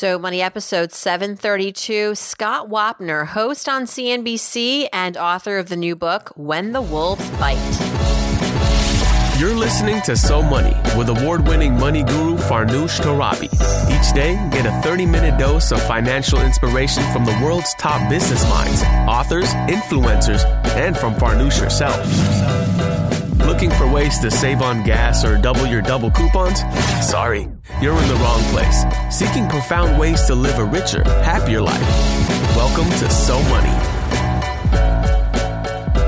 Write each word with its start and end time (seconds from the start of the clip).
So 0.00 0.18
Money 0.18 0.40
episode 0.40 0.92
732. 0.92 2.14
Scott 2.14 2.70
Wapner, 2.70 3.26
host 3.26 3.68
on 3.68 3.82
CNBC 3.82 4.88
and 4.94 5.14
author 5.18 5.58
of 5.58 5.68
the 5.68 5.76
new 5.76 5.94
book, 5.94 6.32
When 6.36 6.72
the 6.72 6.80
Wolves 6.80 7.28
Bite. 7.32 7.58
You're 9.38 9.54
listening 9.54 10.00
to 10.06 10.16
So 10.16 10.42
Money 10.42 10.74
with 10.96 11.10
award 11.10 11.46
winning 11.46 11.78
money 11.78 12.02
guru 12.02 12.38
Farnoosh 12.38 12.98
Torabi. 13.00 13.52
Each 13.94 14.14
day, 14.14 14.36
get 14.50 14.64
a 14.64 14.72
30 14.80 15.04
minute 15.04 15.38
dose 15.38 15.70
of 15.70 15.82
financial 15.82 16.40
inspiration 16.40 17.02
from 17.12 17.26
the 17.26 17.38
world's 17.44 17.74
top 17.74 18.08
business 18.08 18.42
minds, 18.48 18.82
authors, 19.06 19.52
influencers, 19.68 20.46
and 20.76 20.96
from 20.96 21.12
Farnoosh 21.16 21.60
herself. 21.60 22.99
Looking 23.50 23.72
for 23.72 23.90
ways 23.90 24.20
to 24.20 24.30
save 24.30 24.62
on 24.62 24.84
gas 24.84 25.24
or 25.24 25.36
double 25.36 25.66
your 25.66 25.82
double 25.82 26.08
coupons? 26.08 26.60
Sorry, 27.04 27.48
you're 27.82 28.00
in 28.00 28.08
the 28.08 28.14
wrong 28.22 28.40
place. 28.52 28.84
Seeking 29.10 29.48
profound 29.48 29.98
ways 29.98 30.24
to 30.26 30.36
live 30.36 30.56
a 30.60 30.64
richer, 30.64 31.02
happier 31.02 31.60
life. 31.60 31.82
Welcome 32.54 32.88
to 33.00 33.10
So 33.10 33.42
Money. 33.48 33.76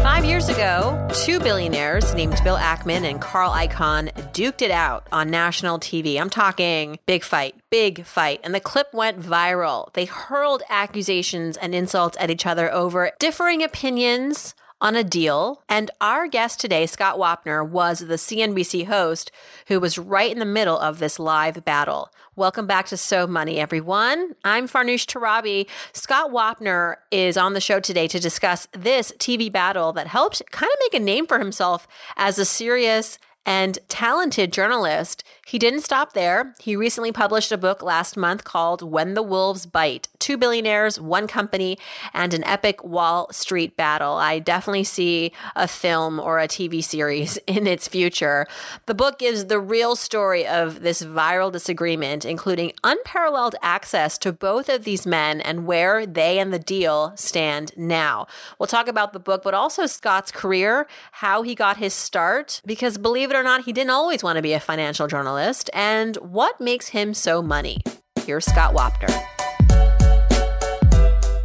Five 0.05 0.25
years 0.25 0.49
ago, 0.49 1.09
two 1.25 1.41
billionaires 1.41 2.15
named 2.15 2.41
Bill 2.45 2.57
Ackman 2.57 3.03
and 3.11 3.21
Carl 3.21 3.51
Icahn 3.51 4.13
duked 4.33 4.63
it 4.63 4.71
out 4.71 5.09
on 5.11 5.29
national 5.29 5.81
TV. 5.81 6.21
I'm 6.21 6.31
talking 6.31 7.01
big 7.07 7.25
fight, 7.25 7.57
big 7.71 8.05
fight. 8.05 8.39
And 8.45 8.55
the 8.55 8.61
clip 8.61 8.95
went 8.95 9.21
viral. 9.21 9.93
They 9.95 10.05
hurled 10.05 10.63
accusations 10.69 11.57
and 11.57 11.75
insults 11.75 12.17
at 12.21 12.31
each 12.31 12.47
other 12.47 12.73
over 12.73 13.11
differing 13.19 13.65
opinions 13.65 14.55
on 14.83 14.97
a 14.97 15.05
deal. 15.05 15.63
And 15.69 15.91
our 16.01 16.27
guest 16.27 16.61
today, 16.61 16.87
Scott 16.87 17.17
Wapner, 17.17 17.67
was 17.67 18.01
the 18.01 18.17
CNBC 18.17 18.87
host 18.87 19.31
who 19.69 19.79
was 19.79 19.97
right 19.97 20.31
in 20.31 20.41
the 20.41 20.45
middle 20.45 20.79
of 20.79 20.99
this 20.99 21.21
live 21.21 21.65
battle. 21.65 22.11
Welcome 22.35 22.67
back 22.67 22.87
to 22.87 22.97
So 22.97 23.27
Money, 23.29 23.61
everyone. 23.61 24.35
I'm 24.45 24.67
Farnoosh 24.67 25.07
Torabi. 25.07 25.69
Scott 25.93 26.33
Wapner 26.33 26.97
is 27.13 27.37
on 27.37 27.55
the 27.55 27.61
show 27.61 27.79
today 27.79 28.09
to 28.09 28.19
discuss 28.19 28.67
this 28.73 29.13
TV 29.19 29.51
battle 29.53 29.93
that 29.93 30.09
helped 30.09 30.43
kind 30.51 30.71
of 30.71 30.79
make 30.81 31.01
a 31.01 31.05
name 31.05 31.27
for 31.27 31.39
himself 31.39 31.87
as 32.17 32.39
a 32.39 32.45
serious 32.45 33.19
and 33.47 33.79
talented 33.89 34.53
journalist. 34.53 35.23
He 35.47 35.59
didn't 35.59 35.81
stop 35.81 36.13
there. 36.13 36.55
He 36.61 36.77
recently 36.77 37.13
published 37.13 37.51
a 37.51 37.59
book 37.59 37.83
last 37.83 38.17
month 38.17 38.45
called 38.45 38.83
When 38.83 39.15
the 39.15 39.23
Wolves 39.23 39.67
Bite 39.67 40.09
Two 40.23 40.37
Billionaires, 40.37 41.01
One 41.01 41.27
Company, 41.27 41.77
and 42.15 42.33
an 42.33 42.45
Epic 42.45 42.85
Wall 42.85 43.27
Street 43.33 43.77
Battle. 43.77 44.15
I 44.15 44.39
definitely 44.39 44.85
see 44.85 45.33
a 45.57 45.67
film 45.67 46.21
or 46.21 46.39
a 46.39 46.47
TV 46.47 46.83
series 46.83 47.37
in 47.49 47.67
its 47.67 47.89
future. 47.89 48.47
The 48.87 48.95
book 48.95 49.19
gives 49.19 49.47
the 49.47 49.59
real 49.59 49.97
story 49.97 50.47
of 50.47 50.83
this 50.83 51.03
viral 51.03 51.51
disagreement, 51.51 52.25
including 52.25 52.73
unparalleled 52.85 53.57
access 53.63 54.17
to 54.19 54.33
both 54.33 54.69
of 54.69 54.85
these 54.85 55.07
men 55.07 55.41
and 55.41 55.67
where 55.67 56.07
they 56.07 56.39
and 56.39 56.53
the 56.53 56.59
deal 56.61 57.13
stand 57.17 57.73
now. 57.77 58.29
We'll 58.61 58.69
talk 58.69 58.87
about 58.87 59.13
the 59.13 59.19
book, 59.19 59.43
but 59.43 59.55
also 59.55 59.87
Scott's 59.87 60.31
career, 60.31 60.87
how 61.11 61.43
he 61.43 61.57
got 61.57 61.79
his 61.79 61.95
start, 61.95 62.63
because 62.65 62.97
believe 62.97 63.33
it 63.33 63.37
or 63.37 63.43
not, 63.43 63.65
he 63.65 63.73
didn't 63.73 63.91
always 63.91 64.23
want 64.23 64.37
to 64.37 64.43
be 64.43 64.53
a 64.53 64.61
financial 64.61 65.09
journalist, 65.09 65.32
and 65.73 66.17
what 66.17 66.61
makes 66.61 66.89
him 66.89 67.15
so 67.15 67.43
money. 67.43 67.79
Here's 68.25 68.45
Scott 68.45 68.75
Wapner. 68.75 69.11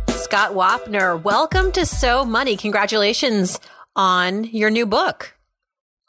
Scott 0.09 0.51
Wapner, 0.51 1.21
welcome 1.21 1.71
to 1.71 1.85
So 1.85 2.25
Money. 2.25 2.57
Congratulations 2.57 3.59
on 3.95 4.43
your 4.43 4.69
new 4.69 4.85
book. 4.85 5.35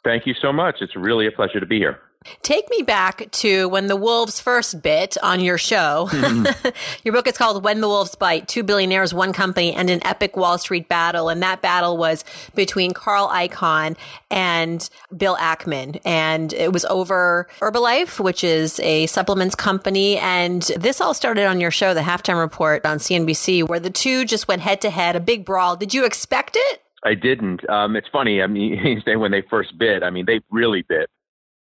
Thank 0.03 0.27
you 0.27 0.33
so 0.33 0.51
much. 0.53 0.77
It's 0.81 0.95
really 0.95 1.27
a 1.27 1.31
pleasure 1.31 1.59
to 1.59 1.65
be 1.65 1.77
here. 1.77 1.99
Take 2.41 2.69
me 2.69 2.81
back 2.81 3.31
to 3.31 3.69
when 3.69 3.87
the 3.87 3.95
wolves 3.95 4.41
first 4.41 4.81
bit 4.81 5.17
on 5.23 5.39
your 5.39 5.57
show. 5.57 6.09
your 7.03 7.13
book 7.13 7.27
is 7.27 7.37
called 7.37 7.63
When 7.63 7.79
the 7.79 7.87
Wolves 7.87 8.15
Bite 8.15 8.47
Two 8.47 8.61
Billionaires, 8.61 9.13
One 9.13 9.31
Company, 9.31 9.73
and 9.73 9.89
an 9.89 10.05
Epic 10.05 10.35
Wall 10.35 10.57
Street 10.57 10.89
Battle. 10.89 11.29
And 11.29 11.41
that 11.43 11.61
battle 11.61 11.95
was 11.95 12.25
between 12.55 12.91
Carl 12.91 13.29
Icahn 13.29 13.95
and 14.29 14.89
Bill 15.15 15.37
Ackman. 15.37 16.01
And 16.03 16.51
it 16.51 16.73
was 16.73 16.83
over 16.85 17.47
Herbalife, 17.61 18.19
which 18.19 18.43
is 18.43 18.81
a 18.81 19.05
supplements 19.07 19.55
company. 19.55 20.17
And 20.17 20.63
this 20.77 20.99
all 20.99 21.13
started 21.13 21.45
on 21.45 21.61
your 21.61 21.71
show, 21.71 21.93
The 21.93 22.01
Halftime 22.01 22.39
Report 22.39 22.85
on 22.85 22.97
CNBC, 22.97 23.67
where 23.67 23.79
the 23.79 23.89
two 23.89 24.25
just 24.25 24.47
went 24.47 24.61
head 24.61 24.81
to 24.81 24.89
head, 24.89 25.15
a 25.15 25.21
big 25.21 25.45
brawl. 25.45 25.77
Did 25.77 25.93
you 25.93 26.03
expect 26.03 26.57
it? 26.59 26.81
I 27.01 27.13
didn't. 27.13 27.67
Um, 27.69 27.95
it's 27.95 28.09
funny. 28.11 28.41
I 28.41 28.47
mean, 28.47 28.73
you 28.73 29.01
say 29.05 29.15
when 29.15 29.31
they 29.31 29.43
first 29.49 29.77
bit. 29.77 30.03
I 30.03 30.09
mean, 30.09 30.25
they 30.25 30.41
really 30.51 30.81
bit 30.81 31.09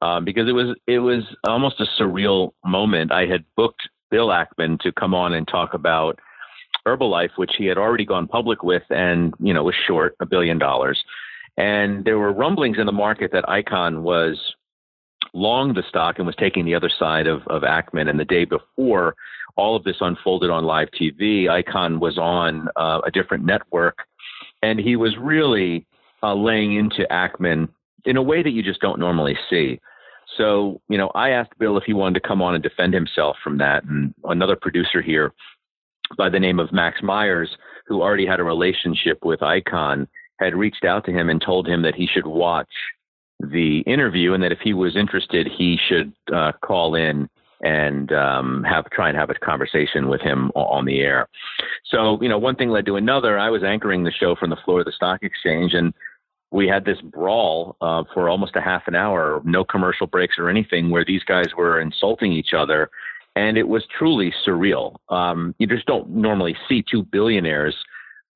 um, 0.03 0.25
because 0.25 0.49
it 0.49 0.51
was 0.51 0.75
it 0.85 0.99
was 0.99 1.23
almost 1.47 1.79
a 1.79 1.85
surreal 1.97 2.51
moment. 2.65 3.11
I 3.11 3.25
had 3.25 3.45
booked 3.55 3.87
Bill 4.11 4.27
Ackman 4.27 4.79
to 4.81 4.91
come 4.91 5.13
on 5.13 5.33
and 5.33 5.47
talk 5.47 5.73
about 5.73 6.19
Herbalife, 6.85 7.37
which 7.37 7.53
he 7.57 7.65
had 7.65 7.77
already 7.77 8.05
gone 8.05 8.27
public 8.27 8.63
with, 8.63 8.83
and 8.89 9.33
you 9.39 9.53
know 9.53 9.63
was 9.63 9.75
short 9.87 10.15
a 10.19 10.25
billion 10.25 10.59
dollars. 10.59 11.01
And 11.55 12.03
there 12.03 12.17
were 12.17 12.33
rumblings 12.33 12.79
in 12.79 12.85
the 12.85 12.91
market 12.91 13.31
that 13.31 13.45
Icahn 13.45 14.01
was 14.01 14.37
long 15.33 15.73
the 15.73 15.83
stock 15.87 16.17
and 16.17 16.27
was 16.27 16.35
taking 16.35 16.65
the 16.65 16.75
other 16.75 16.91
side 16.99 17.27
of, 17.27 17.41
of 17.47 17.61
Ackman. 17.61 18.09
And 18.09 18.19
the 18.19 18.25
day 18.25 18.43
before 18.43 19.15
all 19.55 19.75
of 19.75 19.83
this 19.83 19.97
unfolded 20.01 20.49
on 20.49 20.65
live 20.65 20.89
TV, 20.99 21.45
Icahn 21.45 21.99
was 21.99 22.17
on 22.17 22.67
uh, 22.75 23.01
a 23.05 23.11
different 23.11 23.45
network, 23.45 23.99
and 24.61 24.79
he 24.79 24.97
was 24.97 25.15
really 25.17 25.85
uh, 26.23 26.33
laying 26.33 26.75
into 26.75 27.07
Ackman 27.09 27.69
in 28.03 28.17
a 28.17 28.21
way 28.21 28.43
that 28.43 28.51
you 28.51 28.63
just 28.63 28.81
don't 28.81 28.99
normally 28.99 29.37
see. 29.49 29.79
So, 30.37 30.81
you 30.89 30.97
know, 30.97 31.11
I 31.15 31.29
asked 31.29 31.57
Bill 31.59 31.77
if 31.77 31.83
he 31.83 31.93
wanted 31.93 32.21
to 32.21 32.27
come 32.27 32.41
on 32.41 32.55
and 32.55 32.63
defend 32.63 32.93
himself 32.93 33.37
from 33.43 33.57
that. 33.59 33.83
And 33.83 34.13
another 34.23 34.55
producer 34.55 35.01
here 35.01 35.33
by 36.17 36.29
the 36.29 36.39
name 36.39 36.59
of 36.59 36.71
Max 36.71 37.01
Myers, 37.01 37.49
who 37.87 38.01
already 38.01 38.25
had 38.25 38.39
a 38.39 38.43
relationship 38.43 39.23
with 39.23 39.39
Icahn, 39.41 40.07
had 40.39 40.55
reached 40.55 40.85
out 40.85 41.05
to 41.05 41.11
him 41.11 41.29
and 41.29 41.41
told 41.41 41.67
him 41.67 41.81
that 41.83 41.95
he 41.95 42.07
should 42.07 42.25
watch 42.25 42.69
the 43.39 43.79
interview 43.81 44.33
and 44.33 44.43
that 44.43 44.51
if 44.51 44.59
he 44.59 44.73
was 44.73 44.95
interested, 44.95 45.47
he 45.57 45.77
should 45.87 46.13
uh, 46.33 46.51
call 46.63 46.95
in 46.95 47.29
and 47.61 48.11
um, 48.11 48.63
have 48.63 48.89
try 48.89 49.07
and 49.07 49.17
have 49.17 49.29
a 49.29 49.35
conversation 49.35 50.09
with 50.09 50.21
him 50.21 50.51
on 50.53 50.85
the 50.85 50.99
air. 50.99 51.29
So, 51.85 52.21
you 52.21 52.27
know, 52.27 52.37
one 52.37 52.55
thing 52.55 52.69
led 52.69 52.85
to 52.87 52.97
another. 52.97 53.39
I 53.39 53.49
was 53.49 53.63
anchoring 53.63 54.03
the 54.03 54.11
show 54.11 54.35
from 54.35 54.49
the 54.49 54.57
floor 54.65 54.81
of 54.81 54.85
the 54.85 54.91
stock 54.91 55.23
exchange, 55.23 55.73
and 55.73 55.93
we 56.53 56.67
had 56.67 56.85
this 56.85 57.01
brawl 57.01 57.75
uh, 57.81 58.03
for 58.13 58.29
almost 58.29 58.55
a 58.55 58.61
half 58.61 58.83
an 58.87 58.95
hour, 58.95 59.41
no 59.43 59.63
commercial 59.65 60.05
breaks 60.05 60.37
or 60.37 60.49
anything, 60.49 60.91
where 60.91 61.03
these 61.03 61.23
guys 61.23 61.47
were 61.57 61.81
insulting 61.81 62.31
each 62.31 62.53
other, 62.53 62.91
and 63.35 63.57
it 63.57 63.67
was 63.67 63.83
truly 63.97 64.31
surreal. 64.45 64.97
Um, 65.09 65.55
you 65.57 65.65
just 65.65 65.87
don't 65.87 66.09
normally 66.11 66.55
see 66.69 66.83
two 66.83 67.03
billionaires 67.03 67.75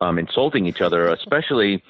um, 0.02 0.18
insulting 0.18 0.66
each 0.66 0.82
other, 0.82 1.08
especially 1.10 1.84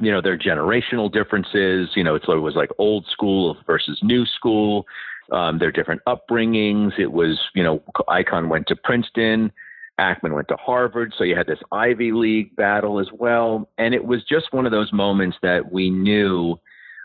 you 0.00 0.10
know 0.10 0.22
their 0.22 0.38
generational 0.38 1.12
differences. 1.12 1.90
You 1.94 2.02
know, 2.02 2.14
it 2.14 2.26
was 2.26 2.56
like 2.56 2.70
old 2.78 3.06
school 3.06 3.58
versus 3.66 4.00
new 4.02 4.24
school. 4.24 4.86
Um, 5.30 5.58
their 5.58 5.70
different 5.70 6.00
upbringings. 6.06 6.98
It 6.98 7.12
was 7.12 7.38
you 7.54 7.62
know, 7.62 7.82
Icahn 8.08 8.48
went 8.48 8.68
to 8.68 8.76
Princeton. 8.76 9.52
Ackman 10.00 10.34
went 10.34 10.48
to 10.48 10.56
Harvard, 10.56 11.12
so 11.16 11.24
you 11.24 11.36
had 11.36 11.46
this 11.46 11.60
Ivy 11.70 12.12
League 12.12 12.56
battle 12.56 12.98
as 12.98 13.08
well. 13.12 13.68
And 13.78 13.94
it 13.94 14.04
was 14.04 14.24
just 14.24 14.52
one 14.52 14.66
of 14.66 14.72
those 14.72 14.92
moments 14.92 15.36
that 15.42 15.70
we 15.72 15.90
knew 15.90 16.58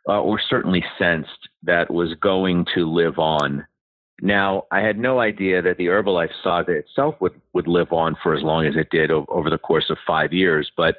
uh, 0.07 0.21
or 0.21 0.39
certainly 0.39 0.83
sensed 0.97 1.49
that 1.63 1.91
was 1.91 2.13
going 2.21 2.65
to 2.75 2.91
live 2.91 3.19
on. 3.19 3.65
Now, 4.21 4.63
I 4.71 4.79
had 4.79 4.97
no 4.97 5.19
idea 5.19 5.61
that 5.61 5.77
the 5.77 5.87
Herbalife 5.87 6.31
saga 6.43 6.71
itself 6.71 7.15
would, 7.19 7.39
would 7.53 7.67
live 7.67 7.91
on 7.91 8.15
for 8.23 8.33
as 8.33 8.41
long 8.41 8.65
as 8.65 8.75
it 8.75 8.89
did 8.89 9.11
o- 9.11 9.27
over 9.29 9.49
the 9.49 9.59
course 9.59 9.89
of 9.89 9.97
five 10.07 10.33
years. 10.33 10.71
But 10.75 10.95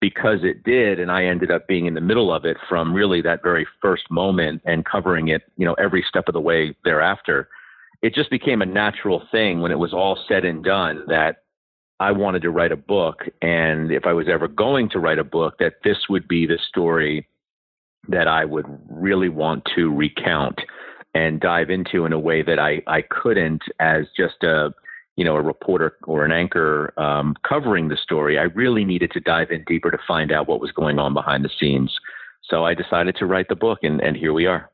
because 0.00 0.38
it 0.42 0.62
did, 0.64 0.98
and 0.98 1.10
I 1.10 1.24
ended 1.24 1.50
up 1.50 1.66
being 1.66 1.86
in 1.86 1.94
the 1.94 2.00
middle 2.00 2.32
of 2.32 2.44
it 2.44 2.56
from 2.68 2.94
really 2.94 3.20
that 3.22 3.42
very 3.42 3.66
first 3.82 4.10
moment 4.10 4.62
and 4.64 4.84
covering 4.84 5.28
it, 5.28 5.42
you 5.56 5.66
know, 5.66 5.74
every 5.74 6.04
step 6.08 6.28
of 6.28 6.34
the 6.34 6.40
way 6.40 6.74
thereafter, 6.84 7.48
it 8.04 8.14
just 8.14 8.28
became 8.28 8.60
a 8.60 8.66
natural 8.66 9.22
thing 9.32 9.62
when 9.62 9.72
it 9.72 9.78
was 9.78 9.94
all 9.94 10.18
said 10.28 10.44
and 10.44 10.62
done 10.62 11.04
that 11.08 11.36
I 12.00 12.12
wanted 12.12 12.42
to 12.42 12.50
write 12.50 12.70
a 12.70 12.76
book. 12.76 13.22
And 13.40 13.90
if 13.90 14.04
I 14.04 14.12
was 14.12 14.26
ever 14.30 14.46
going 14.46 14.90
to 14.90 14.98
write 14.98 15.18
a 15.18 15.24
book, 15.24 15.54
that 15.58 15.76
this 15.84 15.96
would 16.10 16.28
be 16.28 16.46
the 16.46 16.58
story 16.68 17.26
that 18.08 18.28
I 18.28 18.44
would 18.44 18.66
really 18.90 19.30
want 19.30 19.66
to 19.74 19.90
recount 19.90 20.60
and 21.14 21.40
dive 21.40 21.70
into 21.70 22.04
in 22.04 22.12
a 22.12 22.18
way 22.18 22.42
that 22.42 22.58
I, 22.58 22.82
I 22.86 23.00
couldn't 23.00 23.62
as 23.80 24.04
just 24.14 24.42
a 24.42 24.74
you 25.16 25.24
know 25.24 25.36
a 25.36 25.42
reporter 25.42 25.96
or 26.02 26.26
an 26.26 26.32
anchor 26.32 26.92
um, 27.00 27.34
covering 27.42 27.88
the 27.88 27.96
story. 27.96 28.38
I 28.38 28.42
really 28.42 28.84
needed 28.84 29.12
to 29.12 29.20
dive 29.20 29.50
in 29.50 29.64
deeper 29.66 29.90
to 29.90 29.98
find 30.06 30.30
out 30.30 30.46
what 30.46 30.60
was 30.60 30.72
going 30.72 30.98
on 30.98 31.14
behind 31.14 31.42
the 31.42 31.50
scenes. 31.58 31.96
So 32.48 32.64
I 32.64 32.74
decided 32.74 33.16
to 33.16 33.26
write 33.26 33.48
the 33.48 33.56
book, 33.56 33.78
and, 33.82 34.00
and 34.00 34.16
here 34.16 34.32
we 34.32 34.46
are. 34.46 34.70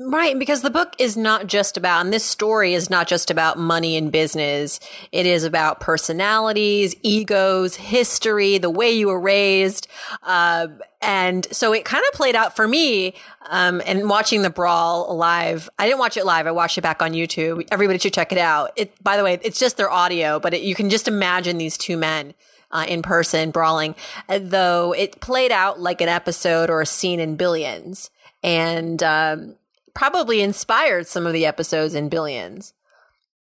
Right, 0.00 0.38
because 0.38 0.62
the 0.62 0.70
book 0.70 0.94
is 1.00 1.16
not 1.16 1.48
just 1.48 1.76
about, 1.76 2.04
and 2.04 2.12
this 2.12 2.24
story 2.24 2.74
is 2.74 2.88
not 2.88 3.08
just 3.08 3.32
about 3.32 3.58
money 3.58 3.96
and 3.96 4.12
business. 4.12 4.78
It 5.10 5.26
is 5.26 5.42
about 5.42 5.80
personalities, 5.80 6.94
egos, 7.02 7.74
history, 7.74 8.58
the 8.58 8.70
way 8.70 8.92
you 8.92 9.08
were 9.08 9.18
raised. 9.18 9.88
Uh, 10.22 10.68
and 11.02 11.48
so 11.50 11.72
it 11.72 11.84
kind 11.84 12.04
of 12.06 12.14
played 12.14 12.36
out 12.36 12.54
for 12.54 12.68
me. 12.68 13.14
Um, 13.50 13.82
and 13.84 14.08
watching 14.08 14.42
the 14.42 14.50
brawl 14.50 15.16
live, 15.16 15.68
I 15.80 15.86
didn't 15.88 15.98
watch 15.98 16.16
it 16.16 16.24
live. 16.24 16.46
I 16.46 16.52
watched 16.52 16.78
it 16.78 16.82
back 16.82 17.02
on 17.02 17.10
YouTube. 17.10 17.66
Everybody 17.72 17.98
should 17.98 18.14
check 18.14 18.30
it 18.30 18.38
out. 18.38 18.70
It, 18.76 19.02
by 19.02 19.16
the 19.16 19.24
way, 19.24 19.40
it's 19.42 19.58
just 19.58 19.76
their 19.76 19.90
audio, 19.90 20.38
but 20.38 20.54
it, 20.54 20.62
you 20.62 20.76
can 20.76 20.90
just 20.90 21.08
imagine 21.08 21.58
these 21.58 21.76
two 21.76 21.96
men. 21.96 22.34
Uh, 22.70 22.84
in 22.86 23.00
person 23.00 23.50
brawling, 23.50 23.94
though 24.28 24.92
it 24.92 25.20
played 25.22 25.50
out 25.50 25.80
like 25.80 26.02
an 26.02 26.08
episode 26.10 26.68
or 26.68 26.82
a 26.82 26.86
scene 26.86 27.18
in 27.18 27.34
Billions. 27.34 28.10
And 28.42 29.02
um, 29.02 29.56
probably 29.94 30.42
inspired 30.42 31.06
some 31.06 31.26
of 31.26 31.32
the 31.32 31.46
episodes 31.46 31.94
in 31.94 32.10
Billions. 32.10 32.74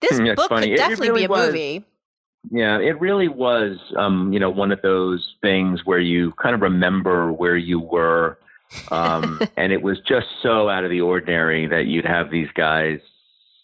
This 0.00 0.17
Hmm, 0.19 0.34
book 0.37 0.49
funny. 0.49 0.67
could 0.69 0.70
It- 0.70 0.75
it 0.75 0.76
definitely 0.76 1.08
really 1.08 1.20
be 1.23 1.25
a 1.25 1.28
was. 1.28 1.46
movie. 1.49 1.84
Yeah, 2.52 2.78
it 2.78 3.00
really 3.00 3.26
was, 3.26 3.76
um, 3.96 4.32
you 4.32 4.38
know, 4.38 4.50
one 4.50 4.70
of 4.70 4.81
those 4.82 5.34
things 5.43 5.81
where 5.84 5.99
you 5.99 6.31
kind 6.40 6.55
of 6.55 6.61
remember 6.61 7.32
where 7.32 7.56
you 7.56 7.81
were, 7.81 8.38
um, 8.93 9.40
and 9.56 9.73
it 9.73 9.82
was 9.82 9.99
just 10.06 10.28
so 10.43 10.69
out 10.69 10.84
of 10.84 10.90
the 10.90 11.00
ordinary 11.00 11.67
that 11.67 11.87
you'd 11.87 12.05
have 12.05 12.31
these 12.31 12.49
guys, 12.55 13.00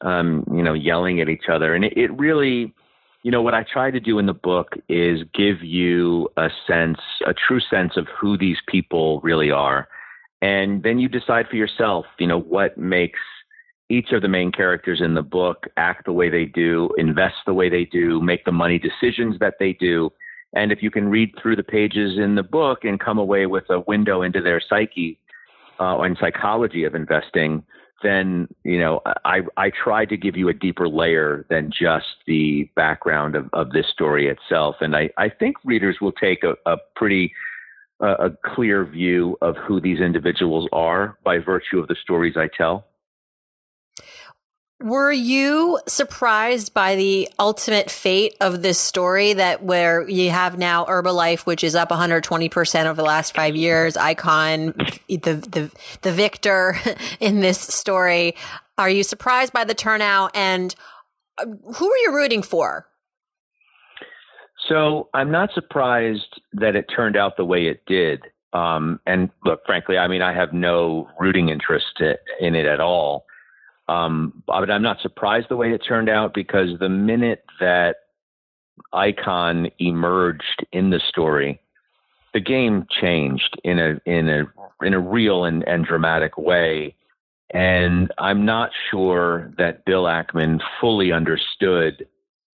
um, 0.00 0.44
you 0.52 0.62
know, 0.64 0.72
yelling 0.72 1.20
at 1.20 1.28
each 1.28 1.48
other, 1.48 1.74
and 1.74 1.84
it, 1.84 1.96
it 1.96 2.10
really, 2.18 2.74
you 3.22 3.30
know, 3.30 3.42
what 3.42 3.54
I 3.54 3.64
try 3.64 3.90
to 3.90 4.00
do 4.00 4.18
in 4.18 4.26
the 4.26 4.34
book 4.34 4.74
is 4.88 5.20
give 5.32 5.62
you 5.62 6.28
a 6.36 6.48
sense, 6.66 6.98
a 7.26 7.32
true 7.32 7.60
sense 7.60 7.96
of 7.96 8.08
who 8.08 8.36
these 8.36 8.58
people 8.66 9.20
really 9.20 9.50
are, 9.50 9.88
and 10.40 10.82
then 10.82 10.98
you 10.98 11.08
decide 11.08 11.46
for 11.48 11.56
yourself, 11.56 12.04
you 12.18 12.26
know, 12.26 12.40
what 12.40 12.76
makes 12.76 13.20
each 13.88 14.10
of 14.12 14.22
the 14.22 14.28
main 14.28 14.50
characters 14.50 15.00
in 15.00 15.14
the 15.14 15.22
book 15.22 15.66
act 15.76 16.06
the 16.06 16.12
way 16.12 16.30
they 16.30 16.46
do, 16.46 16.90
invest 16.98 17.36
the 17.46 17.54
way 17.54 17.68
they 17.68 17.84
do, 17.84 18.20
make 18.20 18.44
the 18.44 18.52
money 18.52 18.78
decisions 18.78 19.38
that 19.38 19.54
they 19.60 19.72
do. 19.74 20.10
And 20.54 20.72
if 20.72 20.82
you 20.82 20.90
can 20.90 21.08
read 21.08 21.34
through 21.40 21.56
the 21.56 21.62
pages 21.62 22.18
in 22.18 22.34
the 22.34 22.42
book 22.42 22.84
and 22.84 22.98
come 22.98 23.18
away 23.18 23.46
with 23.46 23.64
a 23.70 23.80
window 23.80 24.22
into 24.22 24.40
their 24.40 24.60
psyche 24.60 25.18
uh, 25.78 25.98
and 26.00 26.16
psychology 26.18 26.84
of 26.84 26.94
investing, 26.94 27.62
then 28.02 28.48
you 28.64 28.78
know 28.78 29.00
I 29.24 29.40
I 29.56 29.70
try 29.70 30.04
to 30.04 30.16
give 30.16 30.36
you 30.36 30.48
a 30.48 30.54
deeper 30.54 30.88
layer 30.88 31.46
than 31.48 31.70
just 31.70 32.06
the 32.26 32.68
background 32.74 33.36
of, 33.36 33.48
of 33.52 33.70
this 33.70 33.86
story 33.88 34.28
itself. 34.28 34.76
And 34.80 34.96
I, 34.96 35.10
I 35.16 35.28
think 35.28 35.56
readers 35.64 35.98
will 36.00 36.12
take 36.12 36.44
a, 36.44 36.54
a 36.66 36.76
pretty 36.96 37.32
uh, 38.02 38.16
a 38.18 38.30
clear 38.54 38.84
view 38.84 39.38
of 39.40 39.56
who 39.56 39.80
these 39.80 40.00
individuals 40.00 40.68
are 40.72 41.16
by 41.24 41.38
virtue 41.38 41.78
of 41.78 41.88
the 41.88 41.96
stories 42.02 42.36
I 42.36 42.48
tell. 42.48 42.86
Were 44.82 45.12
you 45.12 45.78
surprised 45.86 46.74
by 46.74 46.96
the 46.96 47.28
ultimate 47.38 47.88
fate 47.88 48.36
of 48.40 48.62
this 48.62 48.80
story 48.80 49.32
that 49.34 49.62
where 49.62 50.08
you 50.08 50.30
have 50.30 50.58
now 50.58 50.84
Herbalife, 50.84 51.46
which 51.46 51.62
is 51.62 51.76
up 51.76 51.90
120% 51.90 52.86
over 52.86 52.94
the 52.94 53.04
last 53.04 53.32
five 53.32 53.54
years, 53.54 53.94
Icahn, 53.94 54.74
the, 55.06 55.34
the, 55.34 55.70
the 56.02 56.12
victor 56.12 56.76
in 57.20 57.40
this 57.40 57.60
story. 57.60 58.34
Are 58.76 58.90
you 58.90 59.04
surprised 59.04 59.52
by 59.52 59.62
the 59.62 59.74
turnout 59.74 60.32
and 60.34 60.74
uh, 61.38 61.46
who 61.46 61.92
are 61.92 61.98
you 61.98 62.12
rooting 62.12 62.42
for? 62.42 62.86
So 64.68 65.10
I'm 65.14 65.30
not 65.30 65.50
surprised 65.54 66.40
that 66.54 66.74
it 66.74 66.86
turned 66.94 67.16
out 67.16 67.36
the 67.36 67.44
way 67.44 67.66
it 67.66 67.82
did. 67.86 68.22
Um, 68.52 68.98
and 69.06 69.30
look, 69.44 69.60
frankly, 69.64 69.96
I 69.96 70.08
mean, 70.08 70.22
I 70.22 70.34
have 70.34 70.52
no 70.52 71.08
rooting 71.20 71.50
interest 71.50 72.02
in 72.40 72.54
it 72.54 72.66
at 72.66 72.80
all. 72.80 73.26
Um, 73.88 74.42
but 74.46 74.70
I'm 74.70 74.82
not 74.82 75.00
surprised 75.00 75.48
the 75.48 75.56
way 75.56 75.72
it 75.72 75.78
turned 75.86 76.08
out 76.08 76.34
because 76.34 76.78
the 76.78 76.88
minute 76.88 77.44
that 77.60 77.96
Icahn 78.94 79.70
emerged 79.78 80.66
in 80.72 80.90
the 80.90 81.00
story, 81.08 81.60
the 82.32 82.40
game 82.40 82.86
changed 83.00 83.58
in 83.64 83.78
a 83.78 84.00
in 84.06 84.28
a 84.28 84.44
in 84.84 84.94
a 84.94 85.00
real 85.00 85.44
and, 85.44 85.66
and 85.68 85.84
dramatic 85.84 86.38
way. 86.38 86.94
And 87.52 88.10
I'm 88.18 88.46
not 88.46 88.70
sure 88.90 89.52
that 89.58 89.84
Bill 89.84 90.04
Ackman 90.04 90.60
fully 90.80 91.12
understood 91.12 92.06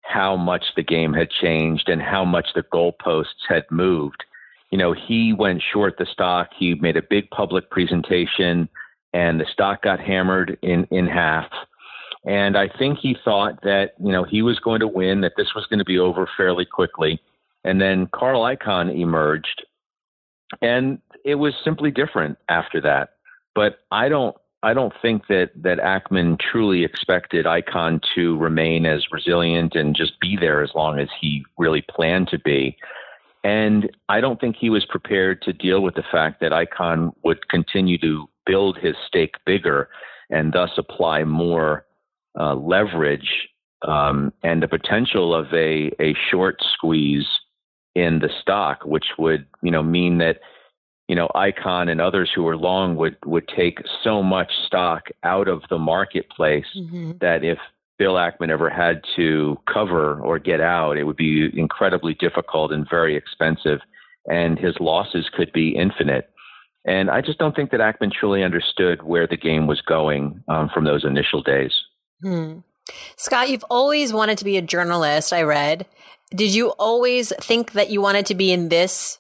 how 0.03 0.37
much 0.37 0.65
the 0.77 0.83
game 0.83 1.13
had 1.13 1.31
changed 1.31 1.89
and 1.89 2.01
how 2.01 2.25
much 2.25 2.49
the 2.55 2.63
goalposts 2.63 3.49
had 3.49 3.65
moved. 3.71 4.23
You 4.71 4.79
know, 4.79 4.93
he 4.93 5.33
went 5.33 5.63
short 5.73 5.97
the 5.99 6.07
stock. 6.07 6.51
He 6.57 6.75
made 6.75 6.97
a 6.97 7.03
big 7.03 7.31
public 7.31 7.71
presentation, 7.71 8.69
and 9.15 9.41
the 9.41 9.47
stock 9.51 9.83
got 9.83 10.01
hammered 10.01 10.59
in 10.61 10.87
in 10.91 11.07
half. 11.07 11.51
And 12.27 12.57
I 12.57 12.69
think 12.69 12.99
he 12.99 13.17
thought 13.25 13.63
that 13.63 13.95
you 13.99 14.13
know 14.13 14.25
he 14.25 14.43
was 14.43 14.59
going 14.59 14.81
to 14.81 14.89
win, 14.89 15.23
that 15.23 15.35
this 15.37 15.55
was 15.55 15.67
going 15.67 15.79
to 15.79 15.85
be 15.85 15.99
over 15.99 16.29
fairly 16.37 16.67
quickly. 16.67 17.21
And 17.63 17.81
then 17.81 18.09
Carl 18.13 18.43
Icahn 18.43 18.95
emerged, 18.95 19.65
and 20.61 20.99
it 21.25 21.37
was 21.37 21.55
simply 21.65 21.91
different 21.91 22.37
after 22.51 22.81
that. 22.83 23.15
But 23.55 23.79
I 23.91 24.09
don't 24.09 24.37
I 24.63 24.75
don't 24.75 24.95
think 25.01 25.29
that 25.29 25.51
that 25.57 25.79
Ackman 25.79 26.41
truly 26.41 26.85
expected 26.85 27.47
Icahn 27.47 28.01
to 28.15 28.37
remain 28.39 28.85
as 28.85 29.13
resilient 29.13 29.77
and 29.77 29.95
just 29.95 30.19
be 30.21 30.37
there 30.39 30.63
as 30.63 30.71
long 30.75 30.99
as 30.99 31.09
he 31.21 31.45
really 31.57 31.85
planned 31.89 32.29
to 32.29 32.39
be. 32.39 32.77
And 33.45 33.91
I 34.09 34.21
don't 34.21 34.41
think 34.41 34.57
he 34.57 34.71
was 34.71 34.87
prepared 34.87 35.43
to 35.43 35.53
deal 35.53 35.83
with 35.83 35.95
the 35.95 36.05
fact 36.11 36.41
that 36.41 36.53
Icahn 36.53 37.13
would 37.23 37.49
continue 37.49 37.99
to 37.99 38.27
build 38.47 38.79
his 38.79 38.97
stake 39.07 39.35
bigger 39.45 39.91
and 40.31 40.53
thus 40.53 40.71
apply 40.79 41.25
more 41.25 41.85
uh, 42.39 42.55
leverage 42.55 43.49
um, 43.87 44.33
and 44.43 44.63
the 44.63 44.69
potential 44.69 45.35
of 45.35 45.47
a, 45.53 45.93
a 46.01 46.15
short 46.31 46.57
squeeze 46.73 47.27
in 47.95 48.19
the 48.19 48.31
stock, 48.41 48.85
which 48.85 49.07
would 49.19 49.47
you 49.63 49.71
know 49.71 49.83
mean 49.83 50.19
that 50.19 50.41
you 51.07 51.15
know 51.15 51.29
Icahn 51.35 51.91
and 51.91 52.01
others 52.01 52.31
who 52.35 52.47
are 52.49 52.57
long 52.57 52.97
would 52.97 53.17
would 53.25 53.47
take 53.49 53.79
so 54.03 54.23
much 54.23 54.51
stock 54.67 55.09
out 55.23 55.49
of 55.49 55.63
the 55.71 55.79
marketplace 55.79 56.67
that 57.21 57.45
if 57.45 57.59
Bill 57.99 58.15
Ackman 58.15 58.51
ever 58.51 58.71
had 58.71 59.03
to 59.17 59.59
cover 59.73 60.21
or 60.21 60.39
get 60.39 60.61
out, 60.61 60.97
it 60.97 61.05
would 61.05 61.17
be 61.17 61.51
incredibly 61.57 62.15
difficult 62.15 62.73
and 62.73 62.89
very 62.89 63.17
expensive, 63.17 63.81
and 64.27 64.59
his 64.59 64.75
losses 64.81 65.29
could 65.33 65.53
be 65.53 65.77
infinite. 65.77 66.31
And 66.87 67.11
I 67.11 67.21
just 67.21 67.39
don't 67.39 67.57
think 67.57 67.71
that 67.71 67.81
Ackman 67.81 68.13
truly 68.13 68.43
understood 68.43 69.03
where 69.03 69.27
the 69.27 69.37
game 69.37 69.67
was 69.67 69.81
going 69.81 70.43
um, 70.49 70.69
from 70.73 70.85
those 70.85 71.05
initial 71.05 71.43
days. 71.43 71.73
Hmm. 72.21 72.59
Scott, 73.17 73.49
you've 73.49 73.65
always 73.71 74.13
wanted 74.13 74.39
to 74.39 74.45
be 74.45 74.57
a 74.57 74.63
journalist, 74.63 75.33
I 75.33 75.43
read. 75.43 75.87
Did 76.35 76.55
you 76.55 76.71
always 76.71 77.33
think 77.41 77.73
that 77.73 77.91
you 77.91 78.01
wanted 78.01 78.27
to 78.27 78.35
be 78.35 78.53
in 78.53 78.69
this 78.69 79.19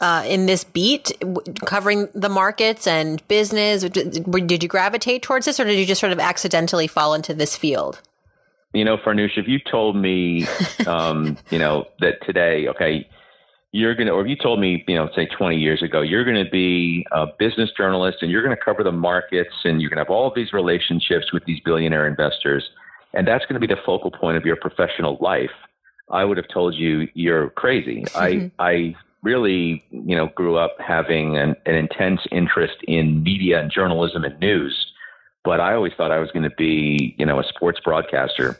uh, 0.00 0.24
in 0.26 0.46
this 0.46 0.64
beat, 0.64 1.12
w- 1.20 1.40
covering 1.64 2.08
the 2.14 2.28
markets 2.28 2.86
and 2.86 3.26
business? 3.28 3.82
Did, 3.82 4.24
did 4.46 4.62
you 4.62 4.68
gravitate 4.68 5.22
towards 5.22 5.46
this, 5.46 5.58
or 5.58 5.64
did 5.64 5.78
you 5.78 5.86
just 5.86 6.00
sort 6.00 6.12
of 6.12 6.18
accidentally 6.18 6.86
fall 6.86 7.14
into 7.14 7.34
this 7.34 7.56
field? 7.56 8.00
You 8.72 8.84
know, 8.84 8.98
Farnoosh, 8.98 9.38
if 9.38 9.48
you 9.48 9.58
told 9.58 9.96
me, 9.96 10.46
um, 10.86 11.38
you 11.50 11.58
know, 11.58 11.86
that 12.00 12.24
today, 12.26 12.68
okay, 12.68 13.08
you're 13.72 13.94
going 13.94 14.06
to, 14.06 14.12
or 14.12 14.22
if 14.22 14.28
you 14.28 14.36
told 14.36 14.60
me, 14.60 14.84
you 14.86 14.94
know, 14.94 15.08
say 15.14 15.26
20 15.26 15.56
years 15.56 15.82
ago, 15.82 16.00
you're 16.00 16.24
going 16.24 16.42
to 16.42 16.50
be 16.50 17.06
a 17.12 17.26
business 17.38 17.70
journalist 17.76 18.18
and 18.22 18.30
you're 18.30 18.42
going 18.42 18.56
to 18.56 18.62
cover 18.62 18.82
the 18.82 18.92
markets 18.92 19.54
and 19.64 19.80
you're 19.80 19.90
going 19.90 19.98
to 19.98 20.04
have 20.04 20.10
all 20.10 20.28
of 20.28 20.34
these 20.34 20.52
relationships 20.52 21.32
with 21.32 21.44
these 21.44 21.60
billionaire 21.64 22.06
investors, 22.06 22.68
and 23.12 23.26
that's 23.26 23.44
going 23.46 23.60
to 23.60 23.66
be 23.66 23.72
the 23.72 23.80
focal 23.84 24.10
point 24.10 24.36
of 24.36 24.44
your 24.44 24.56
professional 24.56 25.18
life, 25.20 25.50
I 26.10 26.24
would 26.24 26.36
have 26.36 26.48
told 26.48 26.74
you 26.74 27.08
you're 27.14 27.50
crazy. 27.50 28.04
I, 28.14 28.50
I 28.58 28.94
really, 29.26 29.84
you 29.90 30.14
know, 30.14 30.28
grew 30.36 30.56
up 30.56 30.76
having 30.78 31.36
an, 31.36 31.56
an 31.66 31.74
intense 31.74 32.20
interest 32.30 32.76
in 32.86 33.24
media 33.24 33.60
and 33.60 33.72
journalism 33.72 34.22
and 34.22 34.38
news, 34.38 34.92
but 35.42 35.58
I 35.58 35.74
always 35.74 35.92
thought 35.96 36.12
I 36.12 36.20
was 36.20 36.30
going 36.30 36.44
to 36.48 36.54
be, 36.56 37.16
you 37.18 37.26
know, 37.26 37.40
a 37.40 37.44
sports 37.44 37.80
broadcaster. 37.84 38.56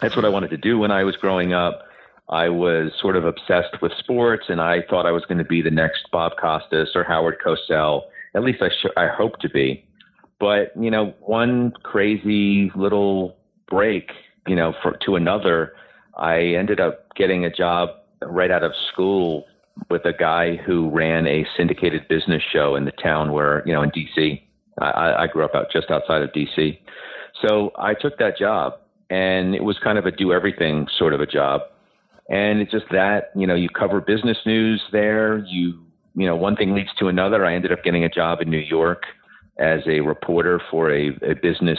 That's 0.00 0.16
what 0.16 0.24
I 0.24 0.30
wanted 0.30 0.48
to 0.50 0.56
do 0.56 0.78
when 0.78 0.90
I 0.90 1.04
was 1.04 1.14
growing 1.16 1.52
up. 1.52 1.82
I 2.30 2.48
was 2.48 2.90
sort 3.02 3.16
of 3.16 3.26
obsessed 3.26 3.82
with 3.82 3.92
sports, 3.98 4.46
and 4.48 4.62
I 4.62 4.80
thought 4.88 5.04
I 5.04 5.12
was 5.12 5.26
going 5.26 5.38
to 5.38 5.44
be 5.44 5.60
the 5.60 5.70
next 5.70 6.10
Bob 6.10 6.32
Costas 6.40 6.92
or 6.94 7.04
Howard 7.04 7.36
Cosell. 7.44 8.04
At 8.34 8.42
least 8.42 8.62
I, 8.62 8.70
sh- 8.70 8.96
I 8.96 9.08
hope 9.08 9.38
to 9.40 9.50
be. 9.50 9.86
But 10.40 10.72
you 10.80 10.90
know, 10.90 11.14
one 11.20 11.72
crazy 11.82 12.72
little 12.74 13.36
break, 13.68 14.10
you 14.46 14.56
know, 14.56 14.72
for, 14.82 14.96
to 15.04 15.16
another, 15.16 15.74
I 16.16 16.38
ended 16.60 16.80
up 16.80 17.14
getting 17.14 17.44
a 17.44 17.50
job 17.50 17.90
right 18.22 18.50
out 18.50 18.62
of 18.62 18.72
school 18.90 19.44
with 19.90 20.04
a 20.04 20.12
guy 20.12 20.56
who 20.56 20.90
ran 20.90 21.26
a 21.26 21.46
syndicated 21.56 22.08
business 22.08 22.42
show 22.52 22.76
in 22.76 22.84
the 22.84 22.92
town 22.92 23.32
where, 23.32 23.62
you 23.66 23.72
know, 23.72 23.82
in 23.82 23.90
DC. 23.90 24.42
I, 24.78 25.22
I 25.22 25.26
grew 25.26 25.44
up 25.44 25.54
out 25.54 25.66
just 25.72 25.90
outside 25.90 26.22
of 26.22 26.30
DC. 26.32 26.78
So 27.42 27.72
I 27.78 27.94
took 27.94 28.18
that 28.18 28.36
job 28.36 28.74
and 29.08 29.54
it 29.54 29.64
was 29.64 29.78
kind 29.82 29.98
of 29.98 30.06
a 30.06 30.10
do 30.10 30.32
everything 30.32 30.86
sort 30.98 31.14
of 31.14 31.20
a 31.20 31.26
job. 31.26 31.62
And 32.28 32.60
it's 32.60 32.72
just 32.72 32.86
that, 32.90 33.30
you 33.34 33.46
know, 33.46 33.54
you 33.54 33.68
cover 33.68 34.00
business 34.00 34.38
news 34.44 34.82
there. 34.92 35.38
You, 35.46 35.80
you 36.14 36.26
know, 36.26 36.36
one 36.36 36.56
thing 36.56 36.74
leads 36.74 36.92
to 36.98 37.08
another. 37.08 37.46
I 37.46 37.54
ended 37.54 37.72
up 37.72 37.84
getting 37.84 38.04
a 38.04 38.08
job 38.08 38.40
in 38.40 38.50
New 38.50 38.58
York 38.58 39.04
as 39.58 39.80
a 39.86 40.00
reporter 40.00 40.60
for 40.70 40.90
a, 40.90 41.08
a 41.22 41.34
business 41.40 41.78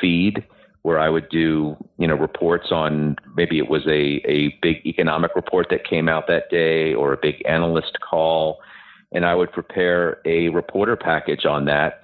feed 0.00 0.44
where 0.88 0.98
I 0.98 1.10
would 1.10 1.28
do, 1.28 1.76
you 1.98 2.08
know, 2.08 2.14
reports 2.14 2.68
on 2.72 3.14
maybe 3.36 3.58
it 3.58 3.68
was 3.68 3.86
a, 3.86 4.22
a 4.26 4.56
big 4.62 4.76
economic 4.86 5.36
report 5.36 5.66
that 5.68 5.84
came 5.84 6.08
out 6.08 6.28
that 6.28 6.48
day 6.48 6.94
or 6.94 7.12
a 7.12 7.18
big 7.20 7.44
analyst 7.46 7.98
call. 8.00 8.60
And 9.12 9.26
I 9.26 9.34
would 9.34 9.52
prepare 9.52 10.22
a 10.24 10.48
reporter 10.48 10.96
package 10.96 11.44
on 11.44 11.66
that. 11.66 12.00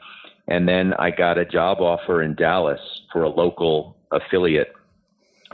And 0.48 0.68
then 0.68 0.92
I 0.98 1.10
got 1.10 1.38
a 1.38 1.46
job 1.46 1.80
offer 1.80 2.22
in 2.22 2.34
Dallas 2.34 2.80
for 3.10 3.22
a 3.22 3.30
local 3.30 3.96
affiliate 4.10 4.74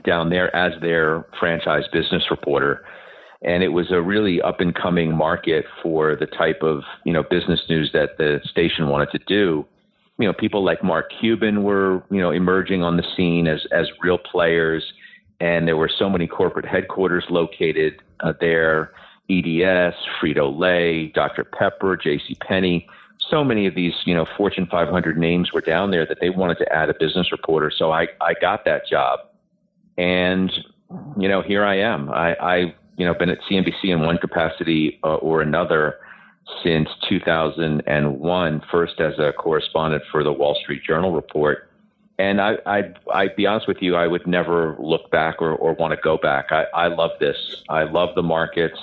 down 0.05 0.31
there 0.31 0.53
as 0.57 0.73
their 0.81 1.25
franchise 1.39 1.85
business 1.93 2.25
reporter. 2.33 2.85
And 3.43 3.63
it 3.63 3.69
was 3.69 3.93
a 3.93 4.03
really 4.03 4.43
up 4.43 4.59
and 4.59 4.75
coming 4.75 5.17
market 5.17 5.67
for 5.85 6.17
the 6.17 6.27
type 6.27 6.65
of, 6.65 6.83
you 7.05 7.13
know, 7.13 7.23
business 7.23 7.61
news 7.69 7.91
that 7.93 8.19
the 8.19 8.41
station 8.51 8.89
wanted 8.89 9.13
to 9.13 9.21
do 9.29 9.65
you 10.21 10.27
know, 10.27 10.35
people 10.35 10.63
like 10.63 10.85
Mark 10.85 11.11
Cuban 11.19 11.63
were, 11.63 12.03
you 12.11 12.21
know, 12.21 12.31
emerging 12.31 12.83
on 12.83 12.99
the 12.99 13.05
scene 13.17 13.47
as, 13.47 13.67
as 13.73 13.89
real 14.03 14.19
players. 14.19 14.93
And 15.41 15.67
there 15.67 15.79
were 15.79 15.89
so 15.89 16.11
many 16.11 16.27
corporate 16.27 16.67
headquarters 16.67 17.25
located 17.31 18.03
uh, 18.21 18.35
there 18.39 18.93
EDS, 19.31 19.95
Frito 20.21 20.57
Lay, 20.57 21.07
Dr. 21.07 21.45
Pepper, 21.45 21.97
J.C. 21.97 22.35
Penney. 22.47 22.87
So 23.31 23.45
many 23.45 23.67
of 23.67 23.75
these, 23.75 23.95
you 24.05 24.15
know, 24.15 24.27
Fortune 24.37 24.67
500 24.67 25.17
names 25.17 25.53
were 25.53 25.61
down 25.61 25.91
there 25.91 26.05
that 26.05 26.19
they 26.21 26.31
wanted 26.31 26.59
to 26.59 26.71
add 26.71 26.91
a 26.91 26.95
business 26.95 27.33
reporter. 27.33 27.71
So 27.71 27.93
I, 27.93 28.09
I 28.21 28.35
got 28.41 28.65
that 28.67 28.87
job. 28.87 29.21
And, 29.97 30.53
you 31.17 31.29
know, 31.29 31.41
here 31.41 31.65
I 31.65 31.77
am. 31.79 32.11
I, 32.11 32.35
I 32.35 32.75
you 32.97 33.07
know, 33.07 33.15
been 33.15 33.31
at 33.31 33.39
CNBC 33.51 33.85
in 33.85 34.01
one 34.01 34.19
capacity 34.19 34.99
uh, 35.03 35.15
or 35.15 35.41
another 35.41 35.99
since 36.63 36.89
2001, 37.09 38.63
first 38.71 39.01
as 39.01 39.19
a 39.19 39.33
correspondent 39.33 40.03
for 40.11 40.23
the 40.23 40.33
Wall 40.33 40.57
Street 40.63 40.83
Journal 40.85 41.13
report. 41.13 41.71
And 42.19 42.41
I, 42.41 42.59
I, 42.67 42.83
I'd 43.15 43.37
be 43.37 43.47
honest 43.47 43.67
with 43.67 43.79
you, 43.81 43.97
I 43.97 44.07
would 44.07 44.27
never 44.27 44.77
look 44.79 45.11
back 45.11 45.41
or, 45.41 45.53
or 45.55 45.73
want 45.73 45.93
to 45.93 46.01
go 46.03 46.19
back. 46.19 46.53
I, 46.53 46.65
I 46.75 46.89
love 46.89 47.13
this. 47.19 47.37
I 47.69 47.85
love 47.85 48.11
the 48.15 48.23
markets. 48.23 48.79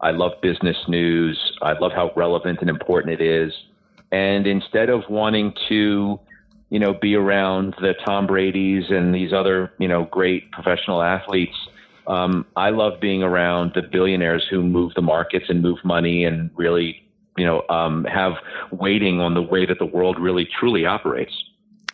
I 0.00 0.10
love 0.10 0.32
business 0.42 0.76
news. 0.86 1.38
I 1.62 1.72
love 1.72 1.92
how 1.92 2.12
relevant 2.14 2.60
and 2.60 2.68
important 2.68 3.18
it 3.18 3.24
is. 3.24 3.54
And 4.12 4.46
instead 4.46 4.90
of 4.90 5.02
wanting 5.08 5.54
to, 5.68 6.20
you 6.68 6.78
know, 6.78 6.92
be 6.92 7.14
around 7.14 7.74
the 7.80 7.94
Tom 8.04 8.26
Brady's 8.26 8.90
and 8.90 9.14
these 9.14 9.32
other, 9.32 9.72
you 9.78 9.88
know, 9.88 10.04
great 10.04 10.52
professional 10.52 11.00
athletes, 11.00 11.56
um, 12.06 12.46
I 12.56 12.70
love 12.70 13.00
being 13.00 13.22
around 13.22 13.72
the 13.74 13.82
billionaires 13.82 14.46
who 14.48 14.62
move 14.62 14.92
the 14.94 15.02
markets 15.02 15.46
and 15.48 15.62
move 15.62 15.78
money 15.84 16.24
and 16.24 16.50
really 16.54 17.04
you 17.36 17.44
know, 17.44 17.64
um, 17.68 18.04
have 18.04 18.34
weighting 18.70 19.20
on 19.20 19.34
the 19.34 19.42
way 19.42 19.66
that 19.66 19.78
the 19.78 19.86
world 19.86 20.18
really 20.18 20.46
truly 20.58 20.86
operates. 20.86 21.32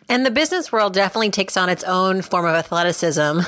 And 0.09 0.25
the 0.25 0.31
business 0.31 0.73
world 0.73 0.93
definitely 0.93 1.29
takes 1.29 1.55
on 1.55 1.69
its 1.69 1.85
own 1.85 2.21
form 2.21 2.45
of 2.45 2.53
athleticism. 2.53 3.21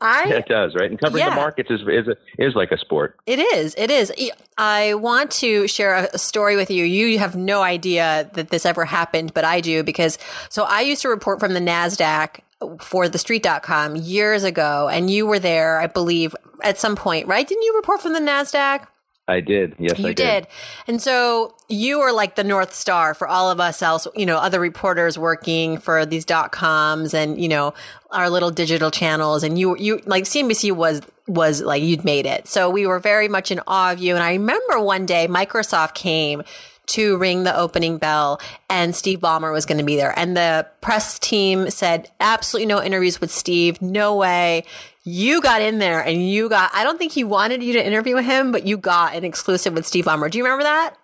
I, 0.00 0.26
yeah, 0.28 0.36
it 0.36 0.46
does, 0.46 0.76
right? 0.76 0.88
And 0.88 0.98
covering 0.98 1.24
yeah. 1.24 1.30
the 1.30 1.36
markets 1.36 1.70
is 1.70 1.80
is, 1.88 2.06
is 2.38 2.54
like 2.54 2.70
a 2.70 2.78
sport. 2.78 3.18
It 3.26 3.40
is. 3.40 3.74
It 3.76 3.90
is. 3.90 4.12
I 4.56 4.94
want 4.94 5.32
to 5.32 5.66
share 5.66 6.08
a 6.12 6.18
story 6.18 6.54
with 6.54 6.70
you. 6.70 6.84
You 6.84 7.18
have 7.18 7.34
no 7.34 7.62
idea 7.62 8.30
that 8.34 8.50
this 8.50 8.64
ever 8.64 8.84
happened, 8.84 9.34
but 9.34 9.44
I 9.44 9.60
do 9.60 9.82
because 9.82 10.18
so 10.50 10.62
I 10.62 10.82
used 10.82 11.02
to 11.02 11.08
report 11.08 11.40
from 11.40 11.54
the 11.54 11.60
Nasdaq 11.60 12.40
for 12.80 13.08
the 13.08 13.18
street.com 13.18 13.96
years 13.96 14.44
ago 14.44 14.88
and 14.88 15.10
you 15.10 15.26
were 15.26 15.38
there, 15.38 15.80
I 15.80 15.86
believe, 15.86 16.34
at 16.62 16.78
some 16.78 16.96
point, 16.96 17.26
right? 17.26 17.46
Didn't 17.46 17.62
you 17.62 17.74
report 17.76 18.02
from 18.02 18.12
the 18.12 18.20
Nasdaq? 18.20 18.86
I 19.30 19.40
did. 19.40 19.76
Yes, 19.78 19.98
you 19.98 20.08
I 20.08 20.12
did. 20.12 20.16
did. 20.16 20.46
And 20.88 21.00
so 21.00 21.54
you 21.68 22.00
were 22.00 22.12
like 22.12 22.34
the 22.34 22.42
North 22.42 22.74
Star 22.74 23.14
for 23.14 23.28
all 23.28 23.50
of 23.50 23.60
us 23.60 23.80
else, 23.80 24.08
you 24.16 24.26
know, 24.26 24.36
other 24.36 24.58
reporters 24.58 25.16
working 25.16 25.78
for 25.78 26.04
these 26.04 26.24
dot 26.24 26.50
coms 26.50 27.14
and, 27.14 27.40
you 27.40 27.48
know, 27.48 27.72
our 28.10 28.28
little 28.28 28.50
digital 28.50 28.90
channels. 28.90 29.44
And 29.44 29.56
you, 29.56 29.76
you, 29.78 30.02
like 30.04 30.24
CNBC 30.24 30.72
was, 30.72 31.00
was 31.28 31.62
like, 31.62 31.82
you'd 31.82 32.04
made 32.04 32.26
it. 32.26 32.48
So 32.48 32.70
we 32.70 32.88
were 32.88 32.98
very 32.98 33.28
much 33.28 33.52
in 33.52 33.60
awe 33.68 33.92
of 33.92 34.00
you. 34.00 34.14
And 34.14 34.22
I 34.22 34.32
remember 34.32 34.80
one 34.80 35.06
day 35.06 35.28
Microsoft 35.28 35.94
came 35.94 36.42
to 36.90 37.16
ring 37.16 37.44
the 37.44 37.56
opening 37.56 37.98
bell 37.98 38.40
and 38.68 38.94
Steve 38.94 39.20
Ballmer 39.20 39.52
was 39.52 39.66
going 39.66 39.78
to 39.78 39.84
be 39.84 39.96
there. 39.96 40.16
And 40.18 40.36
the 40.36 40.66
press 40.80 41.18
team 41.18 41.70
said, 41.70 42.10
absolutely 42.20 42.66
no 42.66 42.82
interviews 42.82 43.20
with 43.20 43.30
Steve. 43.30 43.80
No 43.80 44.16
way 44.16 44.64
you 45.04 45.40
got 45.40 45.62
in 45.62 45.78
there 45.78 46.00
and 46.00 46.28
you 46.28 46.48
got, 46.48 46.70
I 46.74 46.84
don't 46.84 46.98
think 46.98 47.12
he 47.12 47.24
wanted 47.24 47.62
you 47.62 47.72
to 47.74 47.84
interview 47.84 48.16
him, 48.16 48.52
but 48.52 48.66
you 48.66 48.76
got 48.76 49.14
an 49.14 49.24
exclusive 49.24 49.74
with 49.74 49.86
Steve 49.86 50.04
Ballmer. 50.04 50.30
Do 50.30 50.38
you 50.38 50.44
remember 50.44 50.64
that? 50.64 50.96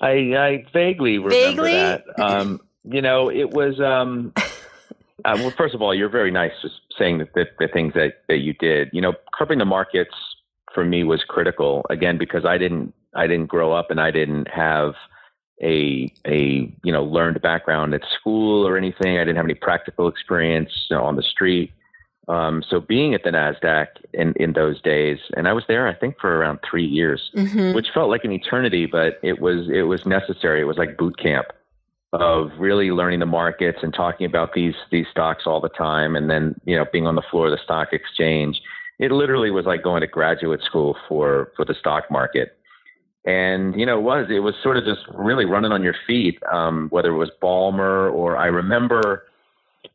I, 0.00 0.10
I 0.10 0.64
vaguely 0.72 1.18
remember 1.18 1.30
vaguely? 1.30 1.72
that. 1.72 2.04
Um, 2.18 2.60
you 2.84 3.02
know, 3.02 3.30
it 3.30 3.50
was, 3.50 3.78
um, 3.80 4.32
uh, 4.36 5.36
well, 5.36 5.52
first 5.56 5.74
of 5.74 5.82
all, 5.82 5.94
you're 5.94 6.08
very 6.08 6.30
nice 6.30 6.52
just 6.62 6.76
saying 6.98 7.18
that 7.18 7.34
the, 7.34 7.46
the 7.58 7.68
things 7.68 7.92
that, 7.94 8.22
that 8.28 8.38
you 8.38 8.54
did, 8.54 8.88
you 8.92 9.00
know, 9.00 9.12
covering 9.36 9.58
the 9.58 9.64
markets 9.64 10.14
for 10.72 10.84
me 10.84 11.04
was 11.04 11.22
critical 11.28 11.84
again, 11.90 12.16
because 12.16 12.44
I 12.44 12.56
didn't, 12.58 12.94
I 13.14 13.26
didn't 13.26 13.46
grow 13.46 13.72
up 13.72 13.90
and 13.90 14.00
I 14.00 14.10
didn't 14.10 14.48
have, 14.48 14.94
a 15.62 16.12
a 16.26 16.72
you 16.82 16.92
know 16.92 17.04
learned 17.04 17.40
background 17.42 17.94
at 17.94 18.02
school 18.18 18.66
or 18.66 18.76
anything. 18.76 19.18
I 19.18 19.24
didn't 19.24 19.36
have 19.36 19.44
any 19.44 19.54
practical 19.54 20.08
experience 20.08 20.70
you 20.88 20.96
know, 20.96 21.04
on 21.04 21.16
the 21.16 21.22
street. 21.22 21.72
Um, 22.28 22.62
so 22.68 22.80
being 22.80 23.14
at 23.14 23.24
the 23.24 23.30
Nasdaq 23.30 23.88
in 24.12 24.34
in 24.34 24.52
those 24.52 24.80
days, 24.80 25.18
and 25.36 25.48
I 25.48 25.52
was 25.52 25.64
there, 25.68 25.88
I 25.88 25.94
think, 25.94 26.18
for 26.20 26.38
around 26.38 26.60
three 26.68 26.86
years, 26.86 27.30
mm-hmm. 27.34 27.74
which 27.74 27.88
felt 27.92 28.08
like 28.08 28.24
an 28.24 28.32
eternity, 28.32 28.86
but 28.86 29.18
it 29.22 29.40
was 29.40 29.68
it 29.68 29.82
was 29.82 30.06
necessary. 30.06 30.60
It 30.60 30.64
was 30.64 30.78
like 30.78 30.96
boot 30.96 31.18
camp 31.18 31.48
of 32.12 32.50
really 32.58 32.90
learning 32.90 33.20
the 33.20 33.26
markets 33.26 33.78
and 33.82 33.92
talking 33.92 34.26
about 34.26 34.54
these 34.54 34.74
these 34.90 35.06
stocks 35.10 35.44
all 35.46 35.60
the 35.60 35.68
time, 35.70 36.14
and 36.14 36.30
then 36.30 36.54
you 36.64 36.76
know 36.76 36.84
being 36.92 37.06
on 37.06 37.16
the 37.16 37.22
floor 37.30 37.46
of 37.46 37.52
the 37.52 37.62
stock 37.62 37.92
exchange. 37.92 38.62
It 38.98 39.12
literally 39.12 39.50
was 39.50 39.64
like 39.64 39.82
going 39.82 40.02
to 40.02 40.06
graduate 40.06 40.62
school 40.62 40.96
for 41.08 41.52
for 41.56 41.64
the 41.64 41.74
stock 41.74 42.10
market. 42.10 42.56
And 43.24 43.78
you 43.78 43.84
know, 43.84 43.98
it 43.98 44.02
was 44.02 44.26
it 44.30 44.38
was 44.40 44.54
sort 44.62 44.76
of 44.76 44.84
just 44.84 45.02
really 45.12 45.44
running 45.44 45.72
on 45.72 45.82
your 45.82 45.94
feet, 46.06 46.42
um, 46.50 46.88
whether 46.88 47.10
it 47.10 47.16
was 47.16 47.30
Ballmer 47.42 48.12
or 48.12 48.36
I 48.36 48.46
remember 48.46 49.24